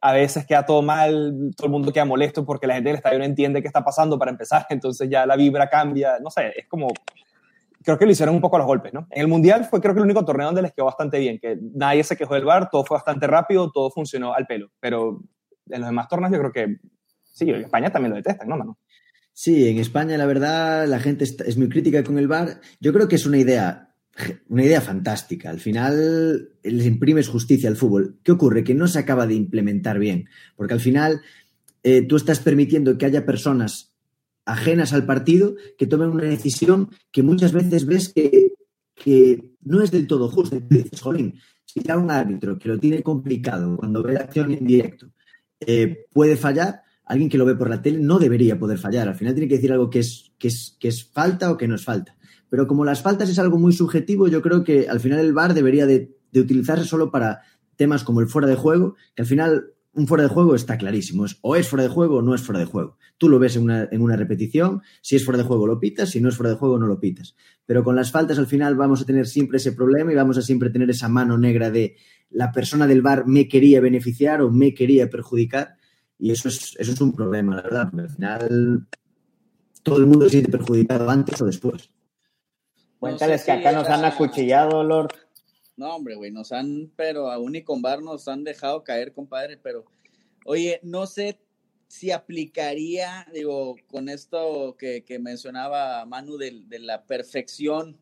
[0.00, 3.18] a veces queda todo mal, todo el mundo queda molesto porque la gente del estadio
[3.18, 6.66] no entiende qué está pasando para empezar, entonces ya la vibra cambia, no sé, es
[6.66, 6.88] como,
[7.82, 9.06] creo que lo hicieron un poco a los golpes, ¿no?
[9.10, 11.58] En el Mundial fue creo que el único torneo donde les quedó bastante bien, que
[11.74, 15.20] nadie se quejó del bar, todo fue bastante rápido, todo funcionó al pelo, pero
[15.68, 16.76] en los demás torneos yo creo que,
[17.22, 18.78] sí, en España también lo detestan, ¿no, mano?
[19.34, 22.60] Sí, en España la verdad la gente es muy crítica con el bar.
[22.78, 23.93] Yo creo que es una idea
[24.48, 25.50] una idea fantástica.
[25.50, 28.18] Al final les imprimes justicia al fútbol.
[28.22, 28.64] ¿Qué ocurre?
[28.64, 31.20] Que no se acaba de implementar bien, porque al final
[31.82, 33.94] eh, tú estás permitiendo que haya personas
[34.46, 40.06] ajenas al partido que tomen una decisión que muchas veces ves que, no es del
[40.06, 40.58] todo justa.
[40.68, 41.34] dices, jolín,
[41.64, 45.08] si hay un árbitro que lo tiene complicado cuando ve la acción en directo,
[45.60, 49.08] eh, puede fallar, alguien que lo ve por la tele no debería poder fallar.
[49.08, 51.66] Al final tiene que decir algo que es, que es, que es falta o que
[51.66, 52.13] no es falta.
[52.54, 55.54] Pero como las faltas es algo muy subjetivo, yo creo que al final el VAR
[55.54, 57.42] debería de, utilizarse solo para
[57.74, 61.24] temas como el fuera de juego, que al final un fuera de juego está clarísimo.
[61.24, 62.96] Es, o es fuera de juego o no es fuera de juego.
[63.18, 66.10] Tú lo ves en una, en una, repetición, si es fuera de juego lo pitas,
[66.10, 67.34] si no es fuera de juego no lo pitas.
[67.66, 70.42] Pero con las faltas al final vamos a tener siempre ese problema y vamos a
[70.42, 71.96] siempre tener esa mano negra de
[72.30, 75.74] la persona del bar me quería beneficiar o me quería perjudicar.
[76.20, 78.86] Y eso es, eso es un problema, la verdad, al final
[79.82, 81.90] todo el mundo se siente perjudicado antes o después.
[83.04, 85.12] Cuéntales que acá nos han acuchillado, Lord.
[85.76, 89.56] No, hombre, güey, nos han, pero aún y con bar nos han dejado caer, compadre,
[89.56, 89.84] pero,
[90.46, 91.38] oye, no sé
[91.88, 97.98] si aplicaría, digo, con esto que, mencionaba Manu de, la perfección,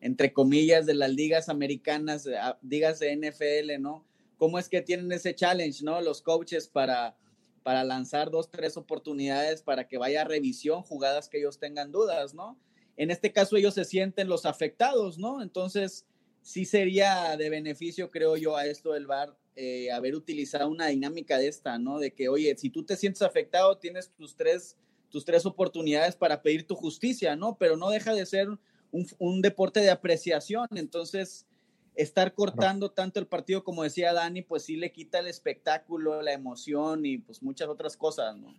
[0.00, 2.28] entre comillas, de las ligas americanas,
[2.62, 4.06] ligas de NFL, ¿no?
[4.36, 6.00] ¿Cómo es que tienen ese challenge, ¿no?
[6.00, 7.16] Los coaches para,
[7.64, 12.32] para lanzar dos, tres oportunidades para que vaya a revisión, jugadas que ellos tengan dudas,
[12.32, 12.56] ¿no?
[12.98, 15.40] En este caso ellos se sienten los afectados, ¿no?
[15.40, 16.04] Entonces,
[16.42, 21.38] sí sería de beneficio, creo yo, a esto del VAR, eh, haber utilizado una dinámica
[21.38, 22.00] de esta, ¿no?
[22.00, 24.76] De que, oye, si tú te sientes afectado, tienes tus tres,
[25.10, 27.56] tus tres oportunidades para pedir tu justicia, ¿no?
[27.56, 28.48] Pero no deja de ser
[28.90, 31.46] un, deporte de apreciación, entonces
[31.94, 36.32] estar cortando tanto el partido como decía Dani, pues sí le quita el espectáculo, la
[36.32, 38.54] emoción y pues muchas otras cosas, ¿no?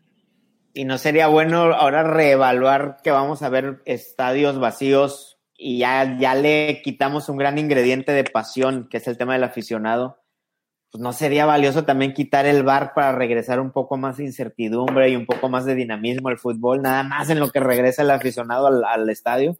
[0.73, 6.35] Y no sería bueno ahora reevaluar que vamos a ver estadios vacíos y ya, ya
[6.35, 10.19] le quitamos un gran ingrediente de pasión, que es el tema del aficionado,
[10.91, 15.09] pues no sería valioso también quitar el bar para regresar un poco más de incertidumbre
[15.09, 18.11] y un poco más de dinamismo al fútbol, nada más en lo que regresa el
[18.11, 19.57] aficionado al, estadio.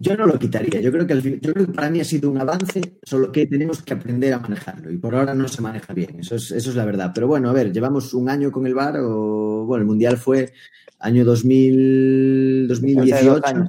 [0.00, 0.80] Yo no lo quitaría.
[0.80, 3.82] Yo creo, que yo creo que para mí ha sido un avance, solo que tenemos
[3.82, 4.90] que aprender a manejarlo.
[4.90, 6.20] Y por ahora no se maneja bien.
[6.20, 7.12] Eso es, eso es la verdad.
[7.14, 10.52] Pero bueno, a ver, llevamos un año con el bar, o bueno, el Mundial fue
[10.98, 13.68] año 2000, 2018.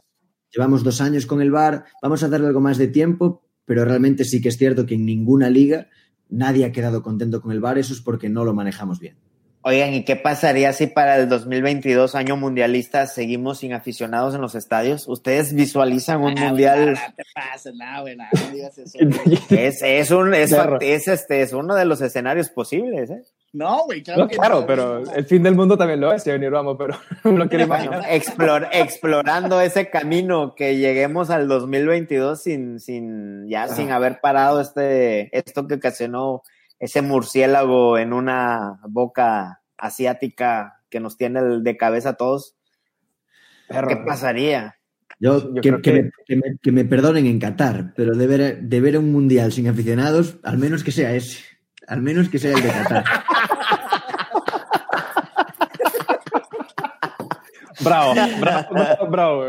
[0.53, 1.85] Llevamos dos años con el VAR.
[2.01, 5.05] Vamos a darle algo más de tiempo, pero realmente sí que es cierto que en
[5.05, 5.87] ninguna liga
[6.29, 7.79] nadie ha quedado contento con el VAR.
[7.79, 9.17] Eso es porque no lo manejamos bien.
[9.65, 14.55] Oigan, ¿y qué pasaría si para el 2022, año mundialista, seguimos sin aficionados en los
[14.55, 15.07] estadios?
[15.07, 16.91] ¿Ustedes visualizan un ah, mundial?
[16.91, 18.97] No te pases, güey, no, digas eso.
[19.49, 23.23] es, es, un, es, es, este, es uno de los escenarios posibles, ¿eh?
[23.53, 24.27] No, güey, claro.
[24.27, 27.63] claro, pero el fin del mundo también lo es, venir vamos, pero no lo quiero
[27.63, 28.03] imaginar.
[28.09, 35.67] explorando ese camino que lleguemos al 2022 sin, sin, ya sin haber parado este, esto
[35.67, 36.41] que ocasionó
[36.83, 42.57] ese murciélago en una boca asiática que nos tiene de cabeza a todos.
[43.69, 44.75] ¿Qué pasaría?
[45.17, 45.71] Yo, que,
[46.71, 50.83] me, perdonen en Qatar, pero de ver, de ver un mundial sin aficionados, al menos
[50.83, 51.45] que sea ese.
[51.87, 53.05] Al menos que sea el de Qatar.
[57.79, 59.45] bravo, bravo, bravo.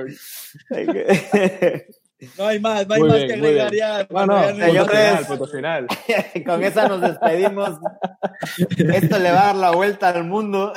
[2.39, 4.07] No hay más, no hay más que agregar ya.
[4.11, 5.87] No, no, final, final.
[6.47, 7.79] Con esa nos despedimos.
[8.59, 10.73] Esto le va a dar la vuelta al mundo.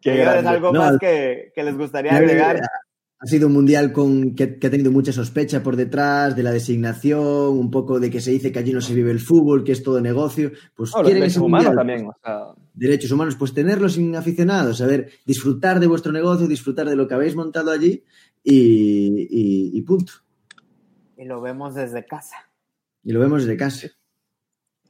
[0.00, 2.60] ¿Qué algo más que, que, les gustaría agregar?
[3.22, 7.56] Ha sido un mundial con, que, ha tenido mucha sospecha por detrás de la designación,
[7.56, 9.82] un poco de que se dice que allí no se vive el fútbol, que es
[9.84, 10.50] todo negocio.
[10.74, 12.08] Pues derechos humanos también.
[12.74, 17.06] Derechos humanos, pues tenerlos sin aficionados, a ver, disfrutar de vuestro negocio, disfrutar de lo
[17.06, 18.02] que habéis montado allí
[18.44, 20.12] y, punto.
[21.16, 22.36] Y lo vemos desde casa.
[23.04, 23.88] Y lo vemos desde casa.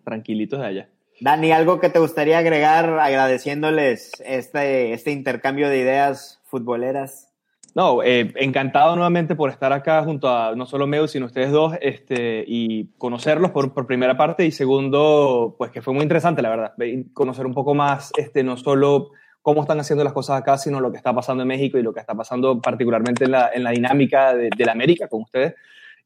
[0.04, 0.90] Tranquilitos de allá.
[1.20, 7.32] Dani, ¿algo que te gustaría agregar agradeciéndoles este, este intercambio de ideas futboleras?
[7.74, 11.74] No, eh, encantado nuevamente por estar acá junto a no solo Meu, sino ustedes dos,
[11.80, 16.50] este, y conocerlos por, por, primera parte, y segundo, pues que fue muy interesante, la
[16.50, 16.74] verdad,
[17.14, 19.12] conocer un poco más, este, no solo
[19.42, 21.92] cómo están haciendo las cosas acá, sino lo que está pasando en México y lo
[21.92, 25.54] que está pasando particularmente en la, en la dinámica de, de, la América con ustedes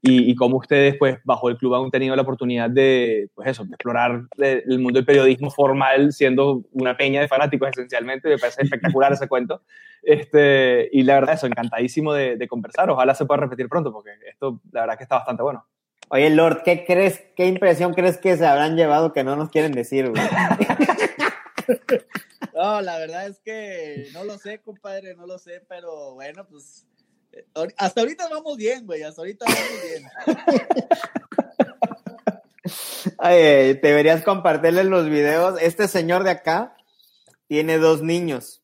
[0.03, 3.70] y, cómo ustedes, pues, bajo el club han tenido la oportunidad de, pues eso, de
[3.70, 8.28] explorar el mundo del periodismo formal siendo una peña de fanáticos esencialmente.
[8.28, 9.62] Me parece espectacular ese cuento.
[10.03, 12.89] Este, y la verdad, eso, encantadísimo de, de, conversar.
[12.91, 15.66] Ojalá se pueda repetir pronto, porque esto, la verdad, que está bastante bueno.
[16.09, 19.72] Oye, Lord, ¿qué crees, qué impresión crees que se habrán llevado que no nos quieren
[19.72, 20.22] decir, güey?
[22.57, 26.86] No, la verdad es que no lo sé, compadre, no lo sé, pero bueno, pues
[27.76, 29.02] hasta ahorita vamos bien, güey.
[29.02, 30.48] Hasta ahorita vamos bien.
[33.18, 35.61] Ay, deberías compartirles los videos.
[35.61, 36.74] Este señor de acá
[37.46, 38.62] tiene dos niños.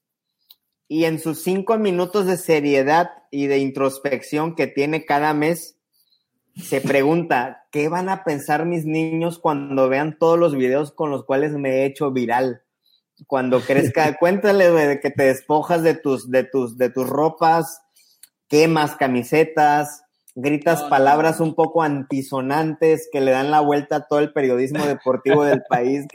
[0.89, 5.77] Y en sus cinco minutos de seriedad y de introspección que tiene cada mes,
[6.57, 11.27] se pregunta, ¿qué van a pensar mis niños cuando vean todos los videos con los
[11.27, 12.63] cuales me he hecho viral?
[13.27, 17.83] Cuando crezca, cuéntale de que te despojas de tus, de tus, de tus ropas,
[18.49, 20.03] quemas camisetas,
[20.35, 25.45] gritas palabras un poco antisonantes que le dan la vuelta a todo el periodismo deportivo
[25.45, 26.07] del país.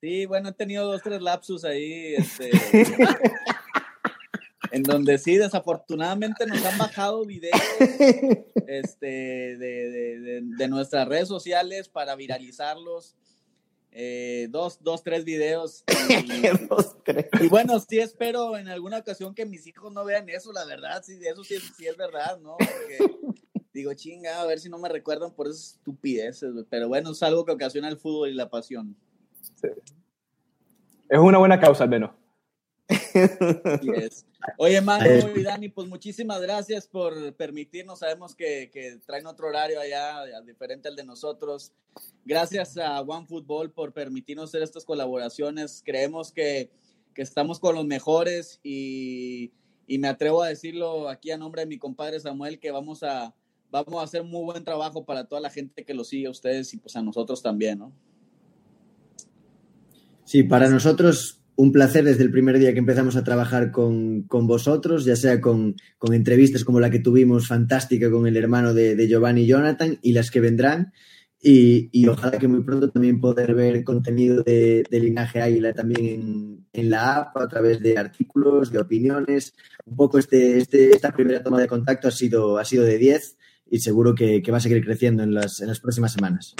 [0.00, 2.50] Sí, bueno, he tenido dos, tres lapsus ahí, este,
[4.70, 7.60] en donde sí, desafortunadamente nos han bajado videos
[8.68, 13.16] este, de nuestras redes sociales para viralizarlos.
[14.00, 15.82] Eh, dos, dos, tres videos.
[17.40, 21.02] Y, bueno, sí espero en alguna ocasión que mis hijos no vean eso, la verdad,
[21.02, 22.56] sí, eso sí, es verdad, ¿no?
[22.58, 22.98] Porque
[23.72, 27.44] digo, chinga, a ver si no me recuerdan por esas estupideces, pero bueno, es algo
[27.44, 28.94] que ocasiona el fútbol y la pasión.
[31.08, 32.10] Es una buena causa, al menos.
[34.56, 38.00] Oye, Manu y Dani, pues muchísimas gracias por permitirnos.
[38.00, 41.72] Sabemos que, que, traen otro horario allá, diferente al de nosotros.
[42.24, 45.82] Gracias a OneFootball por permitirnos hacer estas colaboraciones.
[45.84, 46.70] Creemos que,
[47.14, 49.52] que estamos con los mejores y,
[49.86, 53.34] y, me atrevo a decirlo aquí a nombre de mi compadre Samuel que vamos a,
[53.70, 56.72] vamos a hacer muy buen trabajo para toda la gente que lo sigue a ustedes
[56.74, 57.92] y pues a nosotros también, ¿no?
[60.24, 65.04] Sí, para nosotros un placer desde el primer día que empezamos a trabajar con, vosotros,
[65.04, 65.74] ya sea con,
[66.12, 70.40] entrevistas como la que tuvimos fantástica con el hermano de, Giovanni Jonathan y las que
[70.40, 70.92] vendrán.
[71.42, 77.16] Y, ojalá que muy pronto también poder ver contenido de, Linaje Águila también en, la
[77.16, 79.52] app a través de artículos, de opiniones.
[79.84, 83.36] Un poco este, este, esta primera toma de contacto ha sido, ha sido de 10
[83.68, 86.54] y seguro que, va a seguir creciendo en las, en las próximas semanas.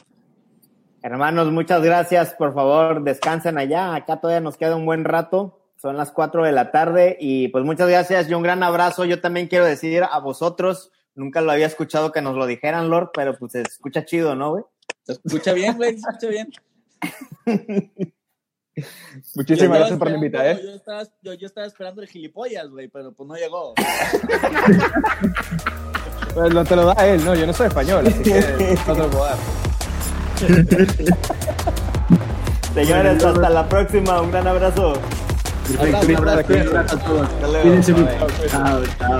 [1.02, 2.32] Hermanos, muchas gracias.
[2.34, 3.94] Por favor, descansen allá.
[3.94, 5.60] Acá todavía nos queda un buen rato.
[5.76, 9.04] Son las 4 de la tarde y pues muchas gracias y un gran abrazo.
[9.04, 13.10] Yo también quiero decir a vosotros, nunca lo había escuchado que nos lo dijeran, Lord,
[13.14, 14.64] pero pues se escucha chido, ¿no, güey?
[15.04, 16.48] Se escucha bien, güey, se escucha bien.
[19.36, 20.56] Muchísimas gracias por la invitación.
[20.56, 20.60] ¿eh?
[20.64, 23.74] Yo estaba, yo, yo estaba esperando el gilipollas, güey, pero pues no llegó.
[26.34, 28.40] pues no te lo da él, no, yo no soy español, así que
[28.86, 29.67] no te lo puedo dar.
[32.74, 34.20] Señores, hasta la próxima.
[34.22, 34.92] Un gran abrazo.
[35.66, 37.28] Perfecto, un abrazo, un a todos.
[37.62, 38.26] Cuídense mucho.
[38.48, 39.18] Chao, chao.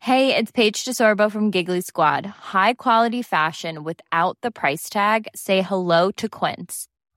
[0.00, 2.26] Hey, it's Paige DeSorbo from Giggly Squad.
[2.26, 5.28] High quality fashion without the price tag.
[5.34, 6.88] Say hello to Quince.